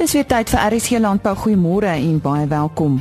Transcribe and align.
Dis 0.00 0.14
weer 0.16 0.24
tyd 0.24 0.48
vir 0.48 0.62
RSC 0.72 0.96
Landbou. 0.96 1.34
Goeiemôre 1.36 1.90
en 1.92 2.20
baie 2.24 2.46
welkom. 2.48 2.94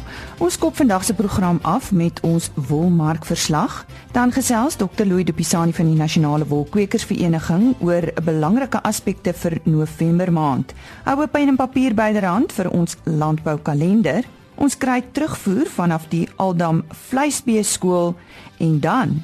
Ons 0.43 0.57
kop 0.59 0.75
vandag 0.75 1.05
se 1.07 1.13
program 1.15 1.61
af 1.63 1.93
met 1.95 2.19
ons 2.27 2.49
wolmarkverslag. 2.67 3.85
Dan 4.11 4.33
gesels 4.35 4.75
Dr. 4.75 5.05
Louis 5.07 5.23
De 5.23 5.31
Pisani 5.33 5.71
van 5.71 5.87
die 5.87 5.95
Nasionale 5.95 6.47
Wolkwekersvereniging 6.47 7.77
oor 7.79 8.09
belangrike 8.25 8.83
aspekte 8.83 9.31
vir 9.31 9.61
November 9.63 10.31
maand. 10.31 10.73
Hou 11.05 11.23
'n 11.23 11.29
pen 11.29 11.47
en 11.47 11.55
papier 11.55 11.93
byderhand 11.93 12.51
vir 12.51 12.69
ons 12.69 12.97
landboukalender. 13.03 14.23
Ons 14.55 14.77
kry 14.77 15.01
terugvoer 15.11 15.67
vanaf 15.67 16.07
die 16.09 16.27
Aldam 16.35 16.83
Vleisbee 16.89 17.63
skool 17.63 18.15
en 18.57 18.79
dan 18.79 19.23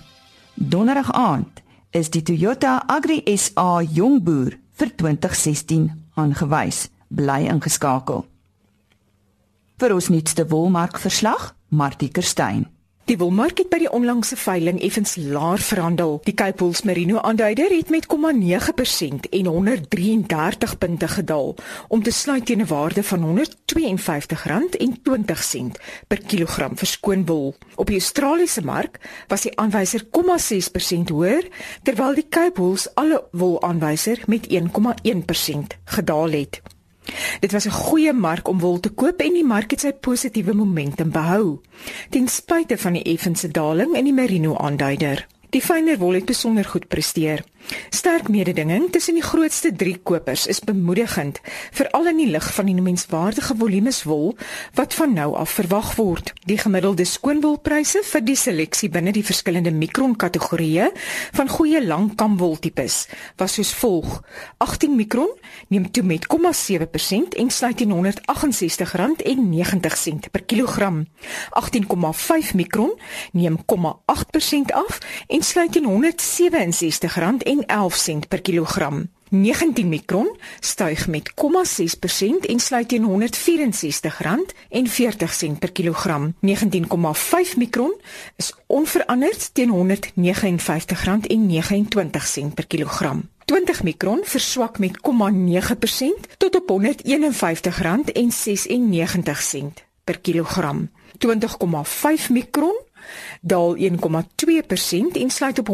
donderdag 0.54 1.12
aand 1.12 1.62
is 1.92 2.10
die 2.10 2.24
Toyota 2.24 2.84
Agri 2.88 3.22
SA 3.36 3.82
Jongboer 3.82 4.58
vir 4.72 4.96
2016 4.96 5.92
aangewys 6.14 6.95
bly 7.16 7.48
ingeskakel. 7.48 8.26
Vir 9.80 9.96
ons 9.96 10.10
nuutste 10.10 10.48
wolmark 10.48 11.00
verslag, 11.00 11.56
Martie 11.70 12.10
Kerstyn. 12.10 12.68
Die 13.06 13.20
wolmark 13.22 13.60
het 13.62 13.68
by 13.70 13.78
die 13.84 13.90
onlangse 13.94 14.34
veiling 14.34 14.80
effens 14.82 15.12
laer 15.22 15.62
verhandel. 15.62 16.16
Die 16.26 16.34
Cape 16.34 16.58
Wool 16.64 16.74
Merino 16.90 17.22
aanduider 17.22 17.70
het 17.70 17.94
met 17.94 18.10
0,9% 18.10 19.30
en 19.30 19.46
133 19.46 20.74
punte 20.82 21.06
gedaal 21.08 21.56
om 21.88 22.04
te 22.04 22.12
sluit 22.12 22.46
teen 22.46 22.62
'n 22.62 22.68
waarde 22.68 23.04
van 23.04 23.22
R152.20 23.22 23.28
per 26.08 26.22
kilogram 26.26 26.78
vir 26.78 26.88
skoonwol. 26.88 27.56
Op 27.76 27.88
die 27.88 28.00
Australiese 28.02 28.64
mark 28.64 29.00
was 29.28 29.42
die 29.42 29.58
aanwyser 29.58 30.04
0,6% 30.12 31.10
hoër, 31.10 31.48
terwyl 31.84 32.14
die 32.14 32.28
Cape 32.30 32.62
Wool 32.62 32.78
alle 32.94 33.24
wol 33.32 33.62
aanwyser 33.62 34.20
met 34.26 34.48
1,1% 34.48 35.78
gedaal 35.86 36.30
het. 36.30 36.62
Dit 37.40 37.52
was 37.52 37.66
'n 37.66 37.72
goeie 37.72 38.14
mark 38.14 38.48
om 38.48 38.60
wol 38.60 38.80
te 38.80 38.90
koop 38.90 39.22
en 39.22 39.34
die 39.34 39.46
mark 39.46 39.72
het 39.72 39.80
sy 39.80 39.92
positiewe 39.92 40.54
momentum 40.54 41.12
behou 41.12 41.60
ten 42.10 42.28
spyte 42.28 42.78
van 42.78 42.94
die 42.94 43.04
effense 43.04 43.48
daling 43.52 43.96
in 43.96 44.04
die 44.04 44.14
merino 44.14 44.58
aanduider. 44.58 45.28
Die 45.50 45.62
fyner 45.62 45.98
wol 45.98 46.14
het 46.14 46.26
besonder 46.26 46.66
goed 46.66 46.88
presteer. 46.88 47.44
Sterk 47.90 48.30
mededinging 48.30 48.92
tussen 48.92 49.16
die 49.16 49.24
grootste 49.24 49.76
3 49.76 49.98
kopers 50.04 50.48
is 50.48 50.60
bemoedigend, 50.60 51.40
veral 51.72 52.08
in 52.12 52.18
die 52.20 52.28
lig 52.30 52.54
van 52.54 52.66
die 52.70 52.76
menswaardige 52.76 53.56
volumes 53.58 54.04
wol 54.06 54.36
wat 54.78 54.94
van 54.94 55.14
nou 55.14 55.36
af 55.36 55.50
verwag 55.58 55.96
word. 55.96 56.34
Die 56.46 56.58
gemiddelde 56.62 57.06
skoonwolpryse 57.10 58.04
vir 58.06 58.22
die 58.28 58.36
seleksie 58.38 58.90
binne 58.94 59.12
die 59.16 59.26
verskillende 59.26 59.72
mikron-kategorieë 59.74 60.92
van 61.38 61.50
goeie 61.50 61.82
langkamwoltipes 61.86 63.08
was 63.42 63.54
soos 63.58 63.74
volg: 63.80 64.22
18 64.58 64.96
mikron 64.96 65.32
neem 65.70 65.92
toe 65.92 66.04
met 66.04 66.28
0,7% 66.30 66.36
en 67.40 67.50
sluit 67.50 67.78
teen 67.78 67.94
R168.90 67.96 68.02
per 70.32 70.44
kilogram. 70.44 71.08
18,5 71.56 72.56
mikron 72.56 73.00
neem 73.32 73.58
0,8% 73.58 73.62
af 74.74 74.98
en 75.28 75.42
sluit 75.42 75.72
teen 75.72 75.90
R167.90 75.90 75.96
R1.11 77.64 78.28
per 78.28 78.42
kilogram. 78.42 79.10
19 79.30 79.90
mikron 79.90 80.38
styg 80.60 81.08
met 81.08 81.32
0,6% 81.32 81.36
en 82.50 82.60
sluit 82.60 82.88
teen 82.88 83.06
R164,40 83.10 83.10
per 85.60 85.72
kilogram. 85.72 86.36
19,5 86.42 86.50
mikron 87.58 87.94
is 88.36 88.54
onveranderd 88.66 89.50
teen 89.54 89.72
R159,29 89.72 89.74
per 92.54 92.68
kilogram. 92.68 93.30
20 93.46 93.84
mikron 93.84 94.20
verswak 94.24 94.80
met 94.80 94.98
0,9% 94.98 95.02
tot 96.38 96.56
op 96.56 96.82
R151,96 96.82 96.84
per 100.04 100.20
kilogram. 100.20 100.90
20,5 101.18 102.30
mikron 102.30 102.85
daal 103.42 103.78
1,2% 103.78 103.82
en 105.14 105.30
sluit 105.30 105.60
op 105.60 105.70
R147,59 105.70 105.74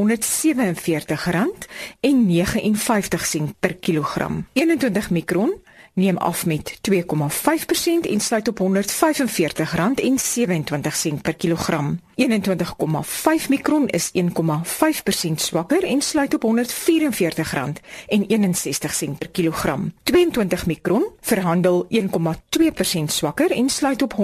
per 3.60 3.76
kilogram. 3.76 4.48
21 4.54 5.10
mikron 5.10 5.54
neem 5.94 6.18
af 6.18 6.46
met 6.46 6.80
2,5% 6.92 6.98
en 8.02 8.20
sluit 8.20 8.48
op 8.48 8.60
R145,27 8.60 8.66
per 11.22 11.36
kilogram. 11.36 12.00
21,5 12.16 12.28
mikron 13.50 13.88
is 13.88 14.12
1,5% 14.18 14.22
swakker 15.36 15.84
en 15.84 16.02
sluit 16.02 16.34
op 16.34 16.44
R144,61 16.46 16.50
per 19.18 19.30
kilogram. 19.32 19.94
22 20.04 20.66
mikron 20.66 21.06
verhandel 21.22 21.88
1,2% 21.90 22.00
swakker 23.06 23.52
en 23.52 23.70
sluit 23.70 24.02
op 24.02 24.14
R143,67 24.14 24.20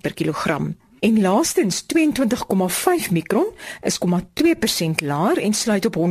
per 0.00 0.14
kilogram. 0.14 0.76
En 0.98 1.20
laastens 1.20 1.84
22,5 1.94 3.10
mikron 3.10 3.46
is 3.82 3.98
0,2% 3.98 4.10
laer 5.04 5.38
en 5.38 5.54
sluit 5.54 5.86
op 5.86 5.96
R144,54 5.96 6.02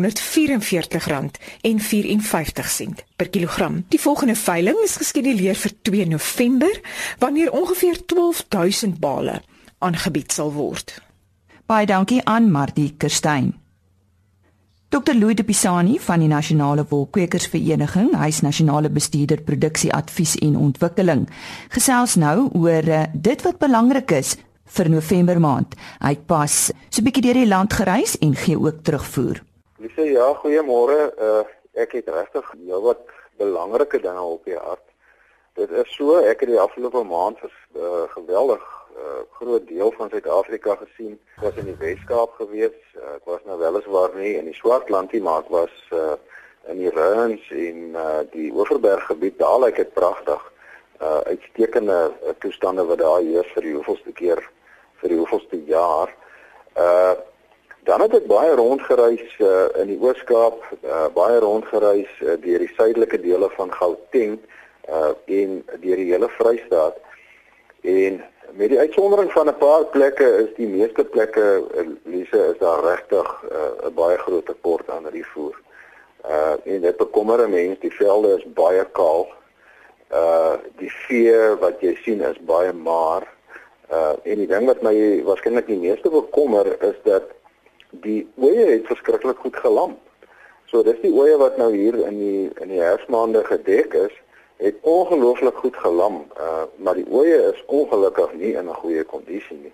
per 3.16 3.30
kilogram. 3.30 3.86
Die 3.88 4.02
volgende 4.02 4.36
veiling 4.36 4.78
is 4.84 4.96
geskeduleer 4.96 5.56
vir 5.56 5.72
2 5.82 6.08
November 6.08 6.82
wanneer 7.20 7.52
ongeveer 7.52 8.06
12000 8.06 9.00
bale 9.00 9.42
aangebied 9.78 10.32
sal 10.32 10.54
word. 10.54 11.02
Baie 11.66 11.86
dankie 11.86 12.26
aan 12.26 12.52
Martie 12.52 12.94
Kerstyn. 12.98 13.56
Dr 14.90 15.14
Louis 15.14 15.36
de 15.36 15.44
Pisani 15.44 16.00
van 16.00 16.20
die 16.20 16.28
Nasionale 16.28 16.86
Wolkwekersvereniging, 16.90 18.14
hy's 18.16 18.42
nasionale 18.42 18.90
bestuurder 18.90 19.42
produksieadvies 19.42 20.36
en 20.46 20.58
ontwikkeling, 20.58 21.30
gesels 21.74 22.16
nou 22.16 22.50
oor 22.54 22.88
uh, 22.88 23.04
dit 23.14 23.42
wat 23.42 23.58
belangrik 23.60 24.12
is 24.12 24.38
vir 24.66 24.90
November 24.90 25.40
maand. 25.40 25.76
Hy 26.02 26.16
pas 26.28 26.72
so 26.90 27.02
'n 27.02 27.06
bietjie 27.06 27.22
deur 27.22 27.40
die 27.42 27.48
land 27.48 27.74
gereis 27.74 28.18
en 28.22 28.36
gee 28.36 28.58
ook 28.58 28.84
terugvoer. 28.84 29.42
Ek 29.84 29.92
sê 29.92 30.12
ja, 30.12 30.34
goeiemôre. 30.34 31.14
Uh 31.20 31.44
ek 31.76 31.92
het 31.92 32.08
regtig 32.08 32.54
ja 32.64 32.80
wat 32.80 33.02
belangrike 33.38 34.00
dinge 34.00 34.22
op 34.22 34.46
die 34.46 34.56
hart. 34.56 34.88
Dit 35.54 35.72
is 35.72 35.92
so, 35.96 36.18
ek 36.24 36.40
het 36.40 36.50
die 36.50 36.60
afgelope 36.60 37.04
maand 37.04 37.40
vir 37.40 37.52
uh, 37.76 38.06
geweldig 38.14 38.64
uh, 38.96 39.22
groot 39.40 39.68
deel 39.68 39.92
van 39.98 40.10
Suid-Afrika 40.10 40.76
gesien. 40.80 41.20
Ek 41.36 41.44
was 41.48 41.60
in 41.62 41.70
die 41.70 41.78
Weskaap 41.80 42.36
gewees. 42.40 42.76
Uh, 42.96 43.16
ek 43.18 43.28
was 43.28 43.44
nou 43.46 43.60
weliswaar 43.60 44.16
nie 44.16 44.34
in 44.40 44.50
die 44.50 44.56
Swartland 44.56 45.12
nie, 45.12 45.22
maar 45.24 45.44
ek 45.44 45.52
was 45.52 45.76
uh, 45.92 46.16
in 46.72 46.80
die 46.80 46.92
Ruins 46.96 47.44
en 47.52 47.96
uh, 47.96 48.24
die 48.32 48.50
Oeverberg 48.56 49.08
gebied. 49.12 49.40
Daar 49.40 49.60
lyk 49.66 49.84
dit 49.84 49.94
pragtig. 49.94 50.52
Uh 51.04 51.20
uitstekende 51.28 52.14
toestande 52.40 52.86
wat 52.88 53.02
daar 53.04 53.20
heers 53.20 53.50
vir 53.52 53.66
die 53.68 53.74
hoeveelste 53.76 54.14
keer 54.16 54.40
vir 55.06 55.14
die 55.14 55.22
hoeveelste 55.22 55.62
jaar. 55.70 56.14
Uh 56.78 57.16
dan 57.86 58.02
het 58.02 58.16
ek 58.18 58.24
baie 58.26 58.56
rondgereis 58.58 59.34
uh, 59.46 59.68
in 59.78 59.92
die 59.92 60.00
Oos-Kaap, 60.02 60.58
uh, 60.82 61.04
baie 61.14 61.38
rondgereis 61.38 62.10
uh, 62.24 62.34
deur 62.42 62.64
die 62.64 62.72
suidelike 62.74 63.20
dele 63.22 63.46
van 63.54 63.70
Gauteng 63.78 64.40
uh 64.90 65.12
en 65.30 65.60
deur 65.84 66.02
die 66.02 66.08
hele 66.10 66.30
Vrystaat. 66.40 66.98
En 67.86 68.18
met 68.58 68.74
die 68.74 68.80
uitsondering 68.80 69.30
van 69.36 69.52
'n 69.52 69.58
paar 69.62 69.86
plekke 69.94 70.26
is 70.42 70.50
die 70.58 70.68
meeste 70.68 71.06
plekke 71.06 71.46
Lise 72.10 72.42
is 72.50 72.58
daar 72.58 72.82
regtig 72.90 73.30
'n 73.44 73.54
uh, 73.54 73.94
baie 73.94 74.18
groot 74.18 74.46
tekort 74.46 74.90
aan 74.90 75.06
rifoer. 75.14 75.54
Uh 76.26 76.58
en 76.66 76.82
dit 76.82 76.98
bekommer 76.98 77.50
mense, 77.50 77.86
die 77.86 77.94
velde 77.94 78.34
is 78.38 78.54
baie 78.54 78.86
kaal. 78.98 79.30
Uh 80.10 80.58
die 80.82 80.92
vee 81.06 81.38
wat 81.62 81.86
jy 81.86 81.94
sien 82.02 82.22
is 82.22 82.42
baie 82.42 82.74
maar 82.74 83.35
Uh 83.92 84.14
en 84.24 84.38
die 84.42 84.48
ding 84.48 84.66
wat 84.66 84.82
my 84.82 84.96
waarskynlik 85.24 85.68
die 85.68 85.78
meeste 85.78 86.10
bekommer 86.10 86.66
is 86.82 86.98
dat 87.04 87.24
die 87.90 88.28
oeye 88.42 88.66
het 88.66 88.88
verskriklik 88.90 89.38
goed 89.38 89.56
gelam. 89.56 89.98
So 90.66 90.84
dis 90.84 91.00
die 91.02 91.14
oeye 91.14 91.38
wat 91.38 91.58
nou 91.58 91.72
hier 91.76 91.98
in 92.08 92.18
die 92.20 92.50
in 92.62 92.74
die 92.74 92.82
herfsmaande 92.82 93.44
gedek 93.46 93.94
is, 93.94 94.14
het 94.58 94.76
ongelooflik 94.82 95.58
goed 95.62 95.78
gelam. 95.78 96.24
Uh 96.40 96.66
maar 96.78 96.98
die 96.98 97.08
oeye 97.12 97.54
is 97.54 97.64
ongelukkig 97.66 98.34
nie 98.34 98.54
in 98.54 98.70
'n 98.70 98.82
goeie 98.82 99.04
kondisie 99.04 99.58
nie. 99.58 99.74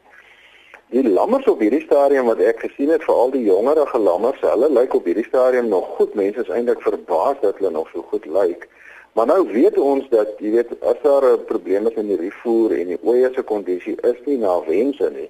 Die 0.91 1.07
lammers 1.07 1.47
op 1.47 1.61
hierdie 1.63 1.85
stadium 1.85 2.25
wat 2.27 2.39
ek 2.43 2.59
gesien 2.59 2.89
het, 2.91 3.03
veral 3.03 3.29
die 3.31 3.45
jongerige 3.45 3.97
lammers, 3.97 4.41
hulle 4.43 4.67
lyk 4.69 4.93
op 4.93 5.05
hierdie 5.07 5.23
stadium 5.23 5.69
nog 5.71 5.85
goed. 5.95 6.13
Mense 6.19 6.41
is 6.43 6.49
eintlik 6.51 6.81
verbaas 6.81 7.37
dat 7.41 7.57
hulle 7.57 7.71
nog 7.71 7.87
so 7.93 8.01
goed 8.01 8.25
lyk. 8.25 8.67
Maar 9.13 9.25
nou 9.25 9.51
weet 9.51 9.77
ons 9.77 10.05
dat 10.09 10.37
jy 10.39 10.51
weet 10.51 10.69
as 10.87 10.99
daar 11.03 11.25
'n 11.33 11.45
probleem 11.45 11.87
is 11.87 11.97
in 11.99 12.07
die 12.07 12.17
rifoer 12.17 12.71
en 12.79 12.87
die 12.87 12.99
oeye 13.03 13.29
se 13.33 13.43
kondisie 13.43 13.95
is 14.01 14.19
nie 14.25 14.37
na 14.37 14.63
wense 14.65 15.09
nie, 15.09 15.29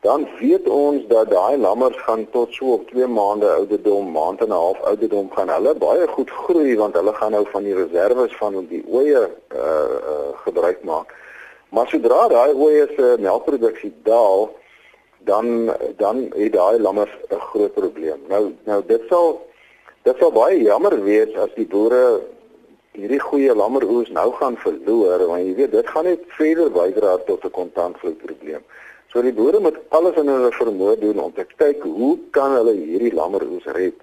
dan 0.00 0.28
weet 0.38 0.68
ons 0.68 1.06
dat 1.08 1.30
daai 1.30 1.56
lammers 1.56 1.96
gaan 1.96 2.26
tot 2.30 2.52
so 2.54 2.72
op 2.72 2.88
2 2.90 3.06
maande 3.06 3.48
ouderdom, 3.50 4.12
maand 4.12 4.40
en 4.40 4.48
'n 4.48 4.50
half 4.50 4.80
ouderdom 4.80 5.30
gaan 5.30 5.48
hulle 5.48 5.74
baie 5.74 6.06
goed 6.08 6.30
groei 6.30 6.76
want 6.76 6.94
hulle 6.94 7.12
gaan 7.12 7.30
nou 7.30 7.46
van 7.50 7.62
die 7.62 7.74
reserve 7.74 8.28
van 8.28 8.66
die 8.68 8.84
oeye 8.88 9.30
uh, 9.54 9.60
uh 10.12 10.30
gebruik 10.44 10.84
maak. 10.84 11.14
Maar 11.68 11.88
sodra 11.88 12.28
daai 12.28 12.54
oeye 12.54 12.86
se 12.96 13.16
melkproduksie 13.18 13.92
daal, 14.02 14.50
dan 15.18 15.74
dan 15.96 16.30
het 16.36 16.52
daai 16.52 16.78
lammers 16.78 17.14
'n 17.30 17.40
groot 17.50 17.74
probleem. 17.74 18.20
Nou 18.28 18.52
nou 18.64 18.82
dit 18.86 19.02
sal 19.08 19.46
dit 20.02 20.16
sal 20.18 20.32
baie 20.32 20.62
jammer 20.62 21.02
wees 21.02 21.34
as 21.34 21.50
die 21.54 21.66
boere 21.66 22.20
hierdie 22.96 23.20
goeie 23.20 23.54
lammeroes 23.54 24.08
nou 24.14 24.30
gaan 24.40 24.56
verloor 24.56 25.26
want 25.28 25.44
jy 25.44 25.54
weet 25.58 25.72
dit 25.76 25.92
gaan 25.92 26.08
net 26.08 26.22
verder 26.38 26.70
bydra 26.72 27.16
tot 27.28 27.44
'n 27.44 27.50
kontantvloei 27.50 28.14
probleem. 28.24 28.62
So 29.12 29.22
die 29.22 29.32
boere 29.32 29.60
moet 29.60 29.76
alles 29.88 30.16
in 30.16 30.28
hulle 30.28 30.50
vermoë 30.52 30.96
doen 31.00 31.20
om 31.20 31.32
te 31.32 31.46
kyk 31.56 31.82
hoe 31.82 32.18
kan 32.30 32.56
hulle 32.58 32.72
hierdie 32.72 33.14
lammeroes 33.14 33.64
red. 33.76 33.98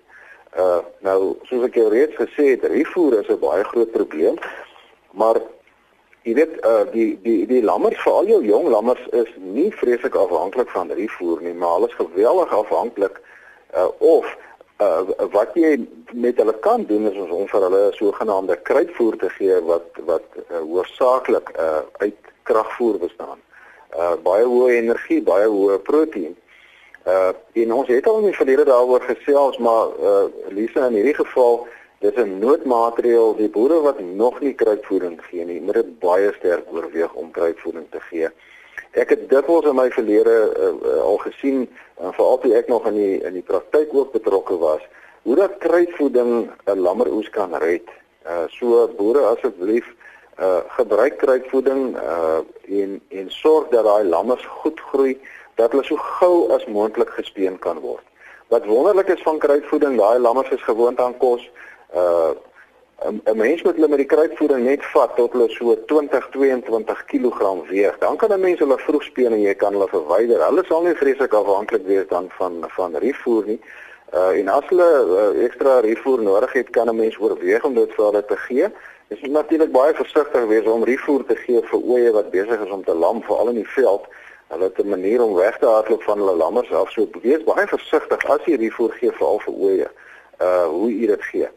Uh 0.58 0.80
nou 1.08 1.36
soos 1.50 1.66
ek 1.66 1.76
reeds 1.76 2.16
gesê 2.16 2.54
het, 2.54 2.64
rifoer 2.64 3.20
is 3.20 3.30
'n 3.30 3.40
baie 3.40 3.64
groot 3.64 3.92
probleem. 3.92 4.38
Maar 5.12 5.42
jy 6.24 6.34
weet 6.34 6.54
uh 6.66 6.86
die 6.92 7.20
die 7.22 7.46
die 7.48 7.64
lammers, 7.64 8.02
veral 8.02 8.26
jou 8.26 8.42
jong 8.44 8.68
lammers 8.68 9.04
is 9.12 9.30
nie 9.38 9.72
vreeslik 9.72 10.16
afhanklik 10.16 10.70
van 10.70 10.92
rifoer 10.92 11.42
nie, 11.42 11.54
maar 11.54 11.74
hulle 11.76 11.88
is 11.88 12.02
geweldig 12.06 12.54
afhanklik 12.54 13.22
uh 13.76 13.90
of 13.98 14.38
uh 14.82 15.30
wat 15.32 15.54
jy 15.54 15.88
met 16.14 16.38
hulle 16.38 16.54
kan 16.60 16.86
doen 16.86 17.12
is 17.12 17.18
om 17.18 17.48
vir 17.48 17.62
hulle 17.62 17.82
sogenaamde 17.94 18.56
kruitvoer 18.70 19.18
te 19.18 19.30
gee 19.38 19.60
wat 19.70 20.00
wat 20.06 20.26
uh, 20.38 20.62
hoofsaaklik 20.62 21.52
uh 21.58 21.82
uit 21.98 22.32
kragvoer 22.44 22.98
bestaan. 23.00 23.40
Uh 23.98 24.16
baie 24.24 24.46
hoë 24.46 24.80
energie, 24.80 25.22
baie 25.22 25.48
hoë 25.48 25.78
proteïen. 25.90 26.36
Uh 27.06 27.32
en 27.54 27.74
ons 27.74 27.88
het 27.88 28.08
al 28.08 28.20
in 28.24 28.32
die 28.32 28.40
verlede 28.40 28.66
daaroor 28.66 29.02
gesels, 29.02 29.58
maar 29.58 29.94
uh 30.00 30.26
Lisa 30.50 30.88
in 30.88 30.98
hierdie 31.00 31.20
geval 31.22 31.68
dis 32.00 32.16
'n 32.16 32.40
noodmaatreël 32.40 33.36
die 33.36 33.50
boere 33.50 33.82
wat 33.82 34.00
nog 34.00 34.40
nie 34.40 34.54
kruitvoeding 34.54 35.22
gee 35.30 35.46
nie, 35.46 35.62
moet 35.62 35.74
dit 35.74 36.00
baie 36.00 36.34
sterk 36.40 36.66
oorweeg 36.74 37.14
om 37.14 37.32
kruitvoeding 37.32 37.86
te 37.92 38.00
gee. 38.10 38.28
Ek 38.94 39.10
het 39.10 39.30
dikwels 39.30 39.66
in 39.66 39.76
my 39.76 39.88
verlede 39.90 40.34
uh, 40.54 40.68
uh, 40.70 41.00
al 41.02 41.18
gesien 41.26 41.64
en 41.98 42.14
veral 42.14 42.38
toe 42.44 42.54
ek 42.54 42.68
nog 42.70 42.86
in 42.86 42.98
die 43.00 43.16
in 43.26 43.34
die 43.34 43.46
praktyk 43.46 43.94
ook 43.94 44.12
betrokke 44.14 44.58
was, 44.62 44.84
hoe 45.26 45.36
dat 45.36 45.58
kruitvoeding 45.58 46.52
'n 46.70 46.80
lammeroes 46.80 47.30
kan 47.30 47.56
red. 47.56 47.90
Uh 48.26 48.46
so 48.54 48.88
boere 48.98 49.26
asseblief 49.34 49.88
uh 50.40 50.62
gebruik 50.78 51.18
kruitvoeding 51.18 51.98
uh 51.98 52.40
en 52.70 53.02
en 53.10 53.32
sorg 53.32 53.68
dat 53.74 53.84
daai 53.84 54.06
lammers 54.06 54.46
goed 54.46 54.80
groei 54.80 55.18
dat 55.56 55.72
hulle 55.72 55.84
so 55.84 55.96
gou 55.96 56.52
as 56.54 56.66
moontlik 56.66 57.10
gespeen 57.10 57.60
kan 57.60 57.80
word. 57.80 58.06
Wat 58.48 58.66
wonderlik 58.66 59.08
is 59.08 59.22
van 59.22 59.40
kruitvoeding, 59.40 59.98
daai 59.98 60.20
lammers 60.20 60.50
is 60.50 60.62
gewoond 60.62 61.00
aan 61.00 61.18
kos. 61.18 61.50
Uh 61.96 62.38
'n 63.04 63.38
mens 63.38 63.62
moet 63.62 63.76
hulle 63.76 63.88
met 63.88 63.98
die 63.98 64.06
kruitvoeding 64.06 64.64
net 64.64 64.84
vat 64.94 65.16
tot 65.16 65.32
hulle 65.32 65.50
so 65.50 65.76
20 65.86 66.28
22 66.32 67.06
kg 67.06 67.68
weeg. 67.70 67.98
Dan 68.00 68.18
kan 68.18 68.32
'n 68.32 68.40
mens 68.40 68.60
hulle 68.60 68.78
vroeg 68.78 69.04
speen 69.04 69.32
en 69.32 69.42
jy 69.42 69.56
kan 69.56 69.74
hulle 69.74 69.88
verwyder. 69.88 70.46
Hulle 70.46 70.64
sal 70.66 70.84
nie 70.84 70.96
vreeslik 70.96 71.34
afhanklik 71.34 71.86
wees 71.86 72.08
dan 72.08 72.30
van 72.38 72.64
van 72.68 72.96
rifoer 72.96 73.46
nie. 73.46 73.60
Uh 74.14 74.40
en 74.40 74.48
as 74.48 74.66
hulle 74.70 74.90
uh, 75.18 75.44
ekstra 75.44 75.80
rifoer 75.80 76.22
nodig 76.22 76.52
het, 76.54 76.70
kan 76.70 76.88
'n 76.90 76.96
mens 76.96 77.18
oorweeg 77.20 77.64
om 77.64 77.74
dit 77.74 77.94
vir 77.94 78.06
hulle 78.06 78.26
te 78.26 78.38
gee. 78.38 78.68
Jy 79.08 79.18
moet 79.22 79.32
natuurlik 79.32 79.72
baie 79.72 79.94
versigtig 79.94 80.46
wees 80.46 80.66
om 80.66 80.84
rifoer 80.84 81.26
te 81.26 81.36
gee 81.36 81.62
vir 81.62 81.80
oeye 81.80 82.12
wat 82.12 82.32
besig 82.32 82.66
is 82.66 82.72
om 82.72 82.84
te 82.84 82.94
lam, 82.94 83.24
veral 83.24 83.50
in 83.50 83.56
die 83.56 83.70
veld. 83.70 84.06
Hulle 84.48 84.64
het 84.64 84.80
'n 84.80 84.90
manier 84.90 85.22
om 85.24 85.36
weg 85.36 85.58
te 85.58 85.66
hardloop 85.66 86.04
van 86.04 86.18
hulle 86.18 86.36
lammers 86.36 86.72
af. 86.72 86.92
So 86.92 87.08
wees 87.22 87.44
baie 87.44 87.68
versigtig 87.68 88.26
as 88.26 88.46
jy 88.46 88.56
rifoer 88.56 88.92
gee 88.92 89.12
veral 89.12 89.40
vir 89.40 89.54
oeye. 89.54 89.90
Uh 90.42 90.66
hoe 90.66 91.00
jy 91.00 91.08
dit 91.08 91.24
gee. 91.24 91.50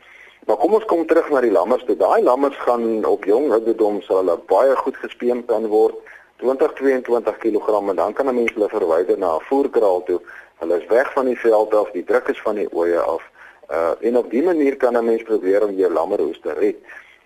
Maar 0.46 0.56
kom 0.56 0.74
ons 0.74 0.84
kom 0.84 1.06
terug 1.06 1.26
na 1.30 1.40
die 1.42 1.50
lammers. 1.50 1.82
Daai 1.98 2.22
lammers 2.22 2.58
gaan 2.62 3.04
op 3.04 3.24
jong 3.26 3.48
ouderdom 3.50 3.96
sal 4.06 4.20
hulle 4.20 4.36
baie 4.46 4.76
goed 4.78 4.98
gespeen 5.02 5.40
kan 5.48 5.66
word. 5.72 5.96
20 6.38 6.72
22 6.78 7.38
kg 7.42 7.80
en 7.90 7.96
dan 7.96 8.12
kan 8.12 8.28
'n 8.28 8.34
mens 8.34 8.52
hulle 8.54 8.68
verwyder 8.68 9.18
na 9.18 9.34
'n 9.36 9.46
voerkraal 9.48 10.02
toe. 10.02 10.20
Hulle 10.58 10.76
is 10.80 10.86
weg 10.86 11.12
van 11.12 11.24
die 11.24 11.38
veld 11.38 11.74
af, 11.74 11.90
die 11.90 12.04
druk 12.04 12.28
is 12.28 12.40
van 12.42 12.54
die 12.54 12.68
oeye 12.74 13.00
af. 13.00 13.22
Uh 13.70 13.94
en 14.00 14.16
op 14.16 14.30
dié 14.30 14.42
manier 14.42 14.76
kan 14.76 14.96
'n 14.96 15.04
mens 15.04 15.22
probeer 15.22 15.66
om 15.66 15.74
jou 15.74 15.92
lammeroes 15.92 16.40
te 16.40 16.52
red. 16.52 16.76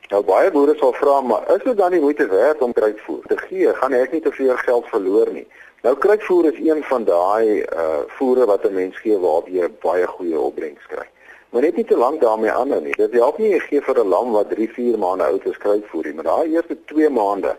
Nou 0.08 0.24
baie 0.24 0.50
boere 0.50 0.74
sal 0.76 0.92
vra, 0.92 1.20
maar 1.20 1.54
is 1.56 1.62
dit 1.62 1.76
dan 1.76 1.90
nie 1.90 2.00
moeite 2.00 2.26
werd 2.26 2.62
om 2.62 2.72
kruitvoer 2.72 3.22
te 3.26 3.36
gee? 3.36 3.74
Gaan 3.74 3.92
ek 3.92 4.12
nie 4.12 4.20
te 4.20 4.32
veel 4.32 4.56
geld 4.56 4.86
verloor 4.86 5.32
nie? 5.32 5.46
Nou 5.82 5.96
kruitvoer 5.96 6.52
is 6.52 6.58
een 6.68 6.82
van 6.84 7.04
daai 7.04 7.60
uh 7.60 8.00
voere 8.06 8.46
wat 8.46 8.64
'n 8.64 8.74
mens 8.74 8.96
gee 8.98 9.18
waar 9.18 9.42
jy 9.44 9.68
baie 9.80 10.06
goeie 10.06 10.40
opbrengs 10.40 10.86
kry. 10.86 11.06
Maar 11.50 11.62
net 11.62 11.76
nie 11.76 11.84
te 11.84 11.96
lank 11.96 12.20
daarmee 12.20 12.50
aanhou 12.50 12.80
nie. 12.82 12.94
Dit 12.96 13.12
help 13.12 13.38
nie 13.38 13.50
jy 13.50 13.58
gee 13.58 13.80
vir 13.82 13.98
'n 13.98 14.08
lam 14.08 14.30
wat 14.32 14.50
3, 14.50 14.68
4 14.68 14.98
maande 14.98 15.24
oud 15.24 15.46
is 15.46 15.58
kruitvoer, 15.58 16.14
maar 16.14 16.24
daai 16.24 16.52
eerste 16.54 16.76
2 16.84 17.10
maande 17.10 17.56